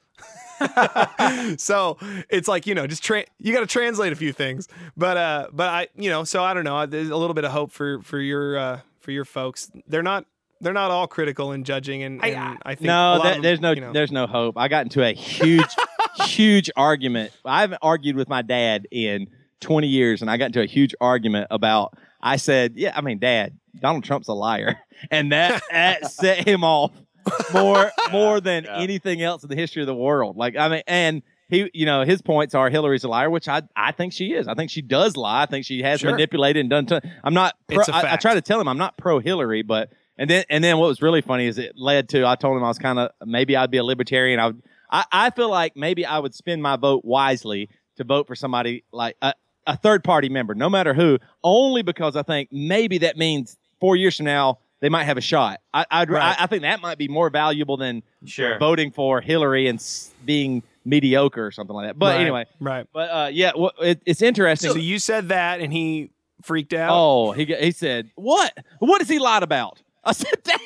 [1.58, 1.98] so
[2.30, 4.68] it's like you know, just tra- you got to translate a few things.
[4.96, 6.86] But uh, but I you know, so I don't know.
[6.86, 9.72] There's a little bit of hope for for your uh for your folks.
[9.88, 10.26] They're not
[10.62, 13.24] they're not all critical and judging, and, I- and I, think a No, lot of
[13.24, 14.58] that, them, there's no you know- there's no hope.
[14.58, 15.66] I got into a huge
[16.26, 17.32] huge argument.
[17.44, 19.28] I haven't argued with my dad in
[19.60, 21.98] 20 years, and I got into a huge argument about.
[22.26, 24.78] I said, "Yeah, I mean, Dad, Donald Trump's a liar,"
[25.12, 26.92] and that that set him off
[27.54, 28.80] more more than yeah.
[28.80, 30.38] anything else in the history of the world.
[30.38, 33.62] Like, I mean, and he, you know, his points are Hillary's a liar, which I
[33.76, 34.48] I think she is.
[34.48, 35.44] I think she does lie.
[35.44, 36.12] I think she has Sure.
[36.12, 36.86] manipulated and done.
[36.86, 37.56] Ton- I'm not.
[37.68, 38.14] Pro, It's a I, I fact.
[38.14, 40.88] I try to tell him I'm not pro Hillary, but and then and then what
[40.88, 43.56] was really funny is it led to I told him I was kind of maybe
[43.56, 44.40] I'd be a libertarian.
[44.40, 44.62] I would
[44.92, 48.84] I, I feel like maybe I would spend my vote wisely to vote for somebody
[48.92, 49.34] like a,
[49.68, 53.96] a third party member, no matter who, only because I think maybe that means four
[53.96, 55.62] years from now they might have a shot.
[55.74, 56.36] I I'd, Right.
[56.38, 58.60] I, I think that might be more valuable than Sure.
[58.60, 61.98] voting for Hillary and s- being mediocre or something like that.
[61.98, 62.86] But Right, anyway, right.
[62.94, 64.72] but uh, yeah, well, it, it's interesting.
[64.72, 66.12] So you said that, and he
[66.42, 66.90] freaked out.
[66.94, 68.52] Oh, he he said, "What?
[68.80, 70.60] What has he lied about?" I said, "Dad."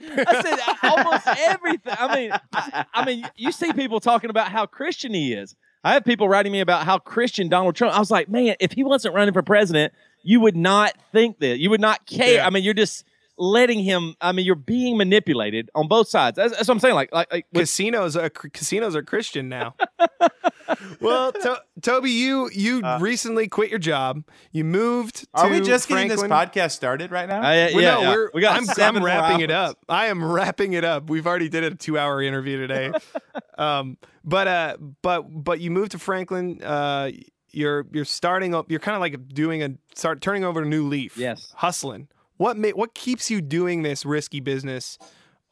[0.00, 1.94] I said almost everything.
[1.98, 5.56] I mean, I, I mean, you see people talking about how Christian he is.
[5.82, 7.94] I have people writing me about how Christian Donald Trump.
[7.94, 9.92] I was like, man, if he wasn't running for president,
[10.22, 11.58] you would not think that.
[11.58, 12.36] You would not care.
[12.36, 12.46] Yeah.
[12.46, 13.04] I mean, you're just
[13.38, 14.14] letting him.
[14.20, 16.36] I mean, you're being manipulated on both sides.
[16.36, 16.94] That's, that's what I'm saying.
[16.94, 19.74] Like, like, like casinos are casinos are Christian now.
[21.00, 24.24] well, to- Toby, you you recently quit your job.
[24.52, 25.16] You moved.
[25.16, 27.40] To Are we just getting this podcast started right now?
[27.40, 28.10] Uh, yeah, Well, yeah, no, yeah.
[28.10, 29.78] we're we got I'm, seven I'm more wrapping it up.
[29.88, 31.08] I am wrapping it up.
[31.10, 32.92] We've already did a two hour interview today.
[33.58, 36.62] um, but uh, but but you moved to Franklin.
[36.62, 37.10] Uh,
[37.50, 38.70] you're you're starting up.
[38.70, 41.16] You're kind of like doing a start turning over a new leaf.
[41.16, 41.52] Yes.
[41.54, 42.08] hustling.
[42.36, 44.98] What ma- what keeps you doing this risky business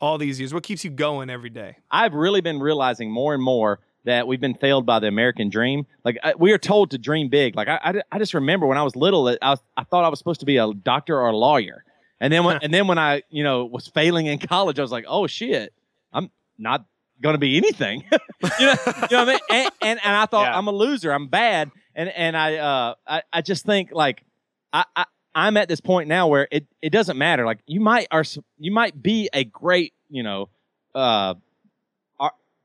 [0.00, 0.52] all these years?
[0.52, 1.78] What keeps you going every day?
[1.90, 5.86] I've really been realizing more and more that we've been failed by the American dream.
[6.04, 7.56] Like I, we are told to dream big.
[7.56, 10.04] Like I, I, I just remember when I was little, that I was, I thought
[10.04, 11.84] I was supposed to be a doctor or a lawyer.
[12.20, 14.92] And then when, and then when I, you know, was failing in college, I was
[14.92, 15.72] like, oh shit,
[16.12, 16.84] I'm not
[17.22, 18.04] going to be anything.
[18.12, 18.20] you, know,
[18.60, 19.38] you know what I mean?
[19.50, 20.58] And, and, and I thought Yeah.
[20.58, 21.10] I'm a loser.
[21.10, 21.70] I'm bad.
[21.94, 24.22] And, and I, uh, I, I just think like,
[24.70, 25.04] I, I,
[25.34, 27.44] I'm at this point now where it, it doesn't matter.
[27.44, 28.24] Like you might are,
[28.58, 30.48] you might be a great, you know,
[30.94, 31.34] uh,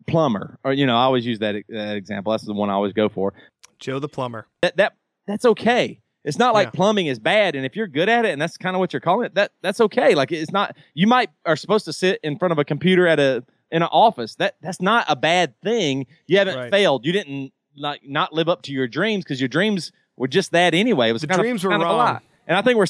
[0.07, 2.31] plumber or, you know, I always use that, that example.
[2.31, 3.33] That's the one I always go for
[3.79, 4.47] Joe the plumber.
[4.61, 4.93] that that
[5.27, 5.99] that's okay.
[6.25, 6.71] It's not like Yeah.
[6.71, 8.99] plumbing is bad, and if you're good at it, and that's kind of what you're
[8.99, 10.15] calling it, that that's okay.
[10.15, 10.75] Like it's not.
[10.93, 13.89] You might are supposed to sit in front of a computer at a in an
[13.91, 14.35] office.
[14.35, 16.07] That that's not a bad thing.
[16.27, 16.71] You haven't Right.
[16.71, 17.05] failed.
[17.05, 20.73] You didn't like not live up to your dreams because your dreams were just that
[20.73, 21.09] anyway.
[21.09, 22.19] It was The kind of- dreams were of a wrong.
[22.49, 22.87] And I think we're.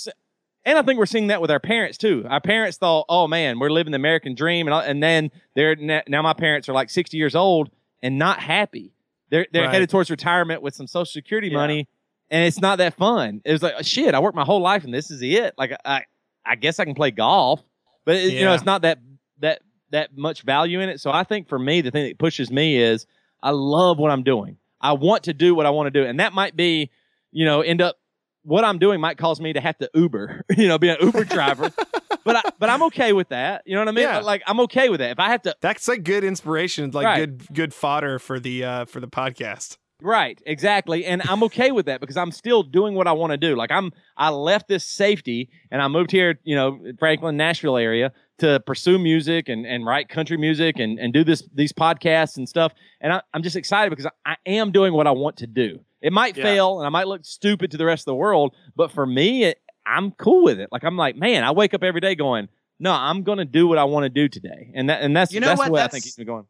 [0.65, 2.25] And I think we're seeing that with our parents too.
[2.27, 5.75] Our parents thought, "Oh man, we're living the American dream," and and then they're
[6.07, 7.69] now my parents are like sixty years old
[8.01, 8.93] and not happy.
[9.29, 9.71] They're they're Right.
[9.73, 11.87] headed towards retirement with some Social Security money,
[12.29, 13.41] and it's not that fun.
[13.45, 14.13] It was like shit.
[14.15, 15.53] I worked my whole life, and this is it.
[15.57, 16.03] Like I,
[16.45, 17.61] I guess I can play golf,
[18.05, 18.99] but it, you know, it's not that
[19.39, 20.99] that that much value in it.
[20.99, 23.05] So I think for me, the thing that pushes me is
[23.41, 24.57] I love what I'm doing.
[24.81, 26.89] I want to do what I want to do, and that might be,
[27.31, 27.98] you know, end up
[28.43, 31.25] what I'm doing might cause me to have to Uber, you know, be an Uber
[31.25, 31.71] driver.
[32.25, 33.63] but I, but I'm okay with that.
[33.65, 34.03] You know what I mean?
[34.03, 34.19] Yeah.
[34.19, 35.11] Like I'm okay with that.
[35.11, 37.17] If I have to That's like good inspiration, like Right.
[37.17, 39.77] good good fodder for the uh, for the podcast.
[40.01, 41.03] Right, exactly.
[41.05, 43.55] And I'm okay with that because I'm still doing what I want to do.
[43.57, 48.13] Like I'm I left this safety and I moved here, you know, Franklin, Nashville area
[48.37, 52.47] to pursue music and, and write country music and, and do this these podcasts and
[52.47, 52.71] stuff.
[53.01, 55.79] And I, I'm just excited because I am doing what I want to do.
[56.01, 56.43] It might Yeah.
[56.43, 59.43] fail and I might look stupid to the rest of the world, but for me,
[59.45, 60.69] it, I'm cool with it.
[60.71, 62.47] Like I'm like, man, I wake up every day going,
[62.79, 65.33] no, I'm going to do what I want to do today, and that and that's
[65.33, 65.65] You know that's what?
[65.65, 66.45] the way I That's- think keeps me going.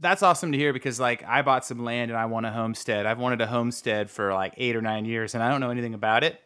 [0.00, 3.06] That's awesome to hear because like I bought some land and I want a homestead.
[3.06, 5.94] I've wanted a homestead for like eight or nine years and I don't know anything
[5.94, 6.40] about it.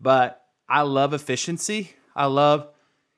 [0.00, 1.92] But I love efficiency.
[2.14, 2.68] I love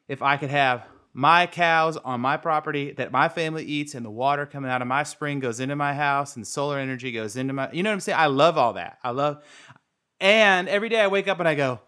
[0.08, 0.84] if I could have
[1.18, 4.86] my cows on my property that my family eats and the water coming out of
[4.86, 7.94] my spring goes into my house and solar energy goes into my you know what
[7.94, 8.18] I'm saying?
[8.20, 8.98] I love all that.
[9.02, 9.42] I love
[10.20, 11.80] and every day I wake up and I go,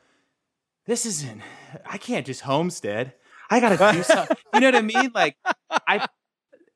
[0.87, 1.43] This isn't
[1.87, 3.15] I can't just homestead.
[3.49, 4.37] I gotta do something.
[4.53, 5.13] You know what I mean?
[5.15, 5.37] Like
[5.87, 6.09] I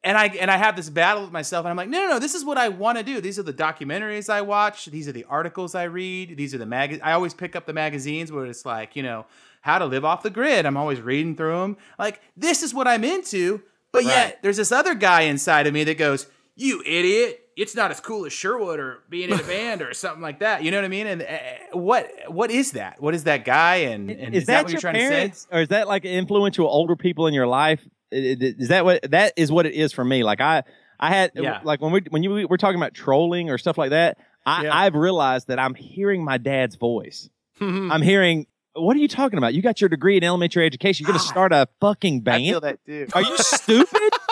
[0.05, 2.19] and I and I have this battle with myself, and I'm like, no, no, no,
[2.19, 3.23] this is what I want to do.
[3.23, 4.85] These are the documentaries I watch.
[4.85, 6.37] These are the articles I read.
[6.37, 7.01] These are the mag.
[7.03, 9.25] I always pick up the magazines where it's like, you know,
[9.65, 10.67] how to live off the grid.
[10.67, 11.79] I'm always reading through them.
[11.99, 13.63] Like this is what I'm into.
[13.93, 17.41] But yet there's this other guy inside of me that goes, "You idiot!
[17.57, 20.63] It's not as cool as Sherwood or being in a band or something like that."
[20.63, 21.07] You know what I mean?
[21.07, 23.01] And uh, what what is that?
[23.01, 23.77] What is that guy?
[23.77, 25.47] And, and is, that, that, what you're trying to say?
[25.51, 27.81] or is that like influential older people in your life?
[28.11, 29.51] Is that what that is?
[29.51, 30.25] What it is for me?
[30.25, 30.65] Like I,
[31.01, 31.61] I had Yeah.
[31.65, 34.19] like when we when you we're talking about trolling or stuff like that.
[34.45, 34.77] I, Yeah.
[34.77, 37.31] I've realized that I'm hearing my dad's voice.
[37.61, 38.47] I'm hearing.
[38.75, 39.55] What are you talking about?
[39.55, 41.05] You got your degree in elementary education.
[41.05, 42.45] You're going to start a fucking I band?
[42.45, 43.07] feel that too.
[43.15, 44.13] Are you stupid?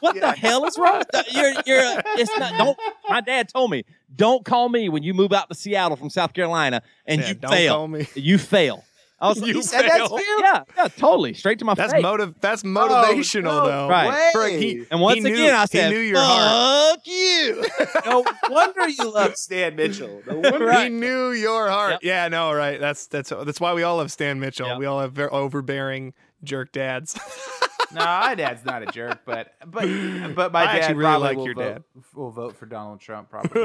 [0.00, 1.02] What the hell is wrong?
[1.30, 2.78] You're, you're, uh, it's not, don't,
[3.10, 3.84] my dad told me,
[4.16, 7.34] don't call me when you move out to Seattle from South Carolina and Yeah, you
[7.34, 7.74] don't fail.
[7.74, 8.06] call me.
[8.14, 8.82] You fail.
[9.20, 10.38] I was You he said that to you?
[10.42, 11.34] Yeah, yeah, totally.
[11.34, 12.02] Straight to my That's face.
[12.02, 12.34] motive.
[12.40, 13.88] That's oh, motivational, no though.
[13.88, 14.32] Right.
[14.32, 16.96] For- he- and once he knew- again, I said, he knew your heart.
[16.96, 17.64] fuck you.
[18.06, 20.22] No wonder you love Stan Mitchell.
[20.26, 21.98] No wonder He knew your heart.
[22.02, 22.80] Yeah, no, right.
[22.80, 24.66] That's that's that's why we all love Stan Mitchell.
[24.68, 24.78] Yep.
[24.78, 27.18] We all have very overbearing jerk dads.
[27.92, 29.86] no, my dad's not a jerk, but but
[30.34, 31.84] but my I dad actually really probably like will your vote, dad.
[32.14, 33.62] Will vote for Donald Trump probably.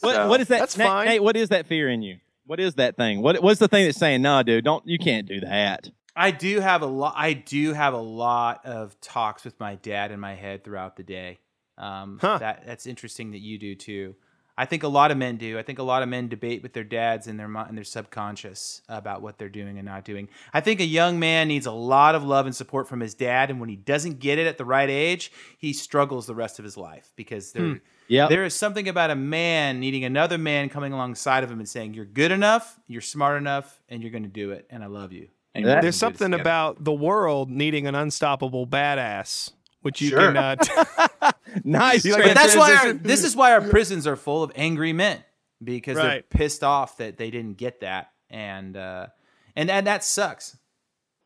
[0.00, 0.60] What, So- what is that?
[0.60, 1.06] That's Nate, fine.
[1.08, 2.18] Nate, what is that fear in you?
[2.46, 3.22] What is that thing?
[3.22, 5.90] What What's the thing that's saying, no, dude, don't, you can't do that?
[6.14, 7.14] I do have a lot.
[7.16, 11.02] I do have a lot of talks with my dad in my head throughout the
[11.02, 11.38] day.
[11.76, 12.38] Um, Huh.
[12.38, 14.14] That that's interesting that you do too.
[14.58, 15.58] I think a lot of men do.
[15.58, 17.84] I think a lot of men debate with their dads in their mi- in their
[17.84, 20.30] subconscious about what they're doing and not doing.
[20.54, 23.50] I think a young man needs a lot of love and support from his dad,
[23.50, 26.64] and when he doesn't get it at the right age, he struggles the rest of
[26.64, 28.28] his life because there Yep.
[28.30, 31.94] there is something about a man needing another man coming alongside of him and saying,
[31.94, 35.12] "You're good enough, you're smart enough, and you're going to do it, and I love
[35.12, 39.52] you." And That- There's something about the world needing an unstoppable badass,
[39.82, 40.32] which you Sure.
[40.32, 40.36] can.
[40.36, 40.56] Uh,
[41.64, 42.04] Nice.
[42.04, 44.92] You like But that's why our, this is why our prisons are full of angry
[44.92, 45.24] men
[45.62, 49.06] because they're pissed off that they didn't get that, and uh,
[49.54, 50.56] and and that sucks.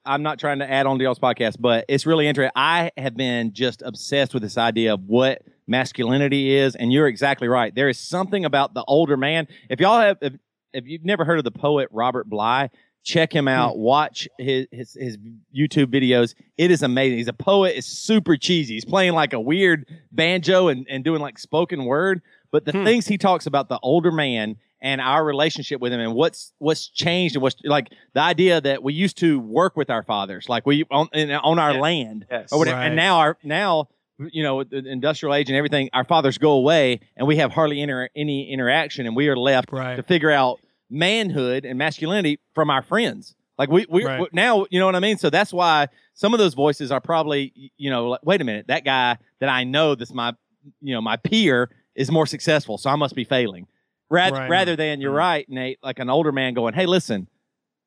[0.07, 2.53] I'm not trying to add on to y'all's podcast, but it's really interesting.
[2.57, 7.49] I have been just obsessed with this idea of what masculinity is, and you're exactly
[7.49, 7.75] right.
[7.75, 9.49] There is something about the older man.
[9.71, 10.35] If y'all have, if,
[10.73, 12.71] if you've never heard of the poet Robert Bly,
[13.03, 13.75] check him out.
[13.75, 13.81] Hmm.
[13.81, 15.19] Watch his, his his
[15.57, 16.35] YouTube videos.
[16.59, 17.19] It is amazing.
[17.19, 17.75] He's a poet.
[17.77, 18.75] It's super cheesy.
[18.75, 22.21] He's playing like a weird banjo and, and doing like spoken word.
[22.51, 22.85] But the hmm.
[22.85, 26.89] things he talks about the older man and our relationship with him and what's what's
[26.89, 30.67] changed and what's like the idea that we used to work with our fathers like
[30.67, 32.53] we on in, on our land Yes.
[32.53, 32.87] or whatever Right.
[32.87, 33.89] and now our now
[34.33, 37.81] you know the industrial age and everything our fathers go away and we have hardly
[37.81, 39.97] inter, any interaction and we are left Right.
[39.97, 40.61] to figure out
[40.91, 44.29] manhood and masculinity from our friends like we we Right.
[44.33, 47.73] now you know what I mean so that's why some of those voices are probably
[47.77, 50.35] you know like wait a minute that guy that I know that's my
[50.81, 53.67] you know my peer is more successful so I must be failing
[54.11, 54.51] rather Right.
[54.51, 55.19] rather than you're mm-hmm.
[55.19, 57.29] right Nate like an older man going hey listen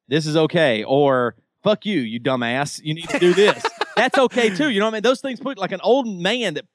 [0.08, 3.64] this is okay or fuck you you dumbass you need to do this
[3.96, 6.56] that's okay too you know what I mean those things put like an old man
[6.56, 6.66] that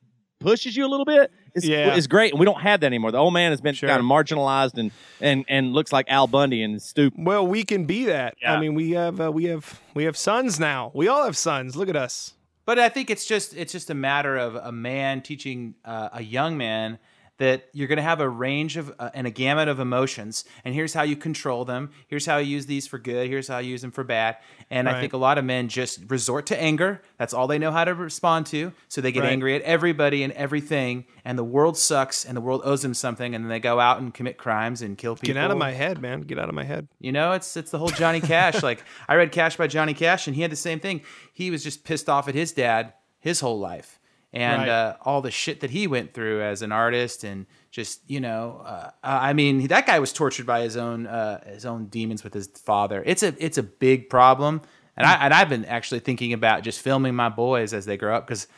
[0.41, 1.95] pushes you a little bit is, Yeah.
[1.97, 3.89] is great and we don't have that anymore the old man has been Sure.
[3.89, 7.65] kind of marginalized and and and looks like Al Bundy and is stupid well, we
[7.65, 8.37] can be that.
[8.41, 8.55] Yeah.
[8.55, 10.93] I mean, we have uh, we have we have sons now.
[10.95, 11.75] We all have sons.
[11.75, 12.35] Look at us.
[12.65, 16.23] But I think it's just it's just a matter of a man teaching uh, a
[16.23, 16.99] young man
[17.39, 20.75] that you're going to have a range of uh, and a gamut of emotions, and
[20.75, 21.91] here's how you control them.
[22.09, 23.29] Here's how you use these for good.
[23.29, 24.37] Here's how you use them for bad.
[24.71, 27.01] And I think a lot of men just resort to anger.
[27.17, 28.73] That's all they know how to respond to.
[28.89, 29.33] So they get Right.
[29.33, 33.35] angry at everybody and everything, and the world sucks, and the world owes them something,
[33.35, 35.29] and then they go out and commit crimes and kill people.
[35.35, 36.21] Get out of my head, man.
[36.23, 36.89] Get out of my head.
[37.01, 38.63] You know, it's it's the whole Johnny Cash.
[38.63, 41.03] like I read Cash by Johnny Cash, and he had the same thing.
[41.33, 43.98] He was just pissed off at his dad his whole life,
[44.33, 44.69] and Right.
[44.69, 48.63] uh, all the shit that he went through as an artist, and just you know,
[48.65, 52.35] uh, I mean, that guy was tortured by his own uh, his own demons with
[52.35, 53.03] his father.
[53.07, 54.61] It's a it's a big problem,
[54.97, 58.17] and I and I've been actually thinking about just filming my boys as they grow
[58.17, 58.49] up because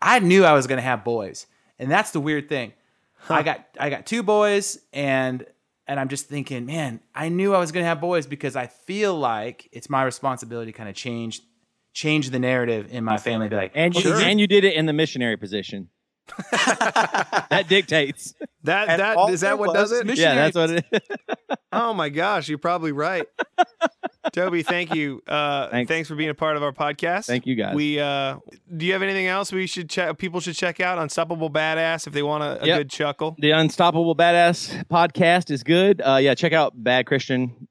[0.00, 1.46] I knew I was going to have boys,
[1.78, 2.72] and that's the weird thing.
[3.28, 5.44] I got I got two boys and
[5.88, 8.66] and I'm just thinking, man, I knew I was going to have boys because I
[8.66, 11.40] feel like it's my responsibility to kind of change
[11.94, 14.74] change the narrative in my family be like, and you, "Well, and you did it
[14.74, 15.88] in the missionary position
[16.52, 18.34] that dictates
[18.64, 20.06] That And that that what does it?
[20.06, 21.00] mission- yeah that's what it is
[21.72, 23.26] Oh my gosh, you're probably right.
[24.32, 25.22] Toby, thank you.
[25.26, 25.88] Uh, Thanks.
[25.88, 26.08] thanks.
[26.08, 27.26] for being a part of our podcast.
[27.26, 27.74] Thank you, guys.
[27.74, 28.36] We uh,
[28.74, 30.16] do you have anything else we should check?
[30.18, 32.78] People should check out Unstoppable Badass if they want a, a Yep.
[32.78, 33.36] good chuckle.
[33.38, 36.00] the Unstoppable Badass podcast is good.
[36.02, 37.67] Uh, yeah, check out Bad Christian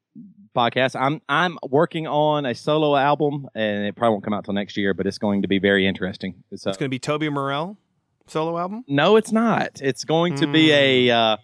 [0.57, 0.99] podcast.
[0.99, 4.75] I'm I'm working on a solo album, and it probably won't come out till next
[4.77, 6.43] year, but it's going to be very interesting.
[6.51, 7.77] It's, uh, It's going to be Toby Morrell
[8.27, 8.83] solo album.
[8.87, 9.79] no, it's not.
[9.81, 11.37] It's going to be a uh,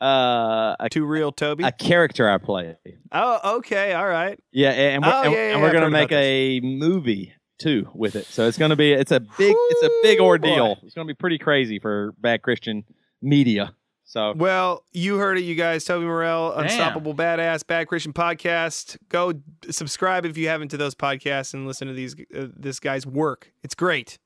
[0.00, 1.64] uh, a, Too real, Toby.
[1.64, 2.76] a character I play.
[3.12, 4.38] oh, okay, all right.
[4.52, 8.16] Yeah, and we're, Oh, and, yeah, yeah, and we're gonna make a movie too with
[8.16, 8.26] it.
[8.26, 10.74] So it's gonna be it's a big it's a big ordeal.
[10.74, 10.80] boy.
[10.84, 12.84] It's gonna be pretty crazy for Bad Christian
[13.22, 13.74] Media.
[14.04, 15.84] So Well, you heard it, you guys.
[15.84, 18.98] Toby Morrell, Unstoppable Badass, Bad Christian Podcast.
[19.08, 19.32] Go
[19.70, 23.52] subscribe if you haven't to those podcasts and listen to these uh, this guy's work.
[23.62, 24.18] It's great.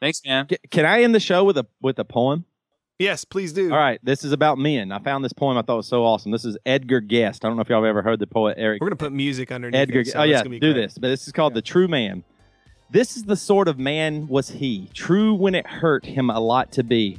[0.00, 0.48] Thanks, man.
[0.50, 2.44] C- can I end the show with a with a poem?
[2.98, 3.72] Yes, please do.
[3.72, 4.92] All right, this is about men.
[4.92, 6.32] I found this poem I thought was so awesome.
[6.32, 7.44] This is Edgar Guest.
[7.44, 9.50] I don't know if y'all have ever heard the poet Eric We're gonna put music
[9.50, 9.80] underneath.
[9.80, 10.00] Edgar.
[10.00, 10.74] it, so oh yeah, do great.
[10.74, 10.98] this.
[10.98, 12.24] But this is called the True Man.
[12.90, 14.90] This is the sort of man was he.
[14.92, 17.18] True when it hurt him a lot to be.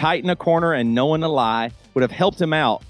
[0.00, 2.82] Tight in a corner and knowing a lie would have helped him out,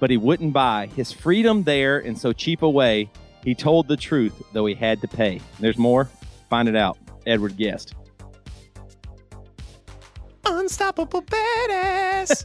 [0.00, 3.08] but he wouldn't buy his freedom there in so cheap a way.
[3.42, 5.40] He told the truth though he had to pay.
[5.60, 6.10] There's more.
[6.50, 6.98] Find it out.
[7.26, 7.94] Edward Guest.
[10.44, 12.44] Unstoppable Badass.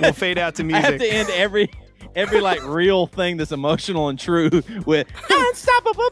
[0.00, 1.10] we'll fade out to I have music.
[1.10, 1.70] to end every
[2.16, 4.48] every like real thing that's emotional and true
[4.86, 6.08] with unstoppable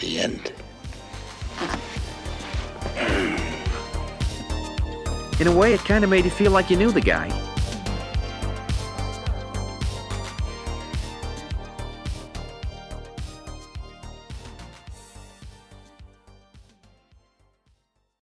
[0.00, 0.52] The end.
[5.38, 7.45] In a way, it kind of made you feel like you knew the guy.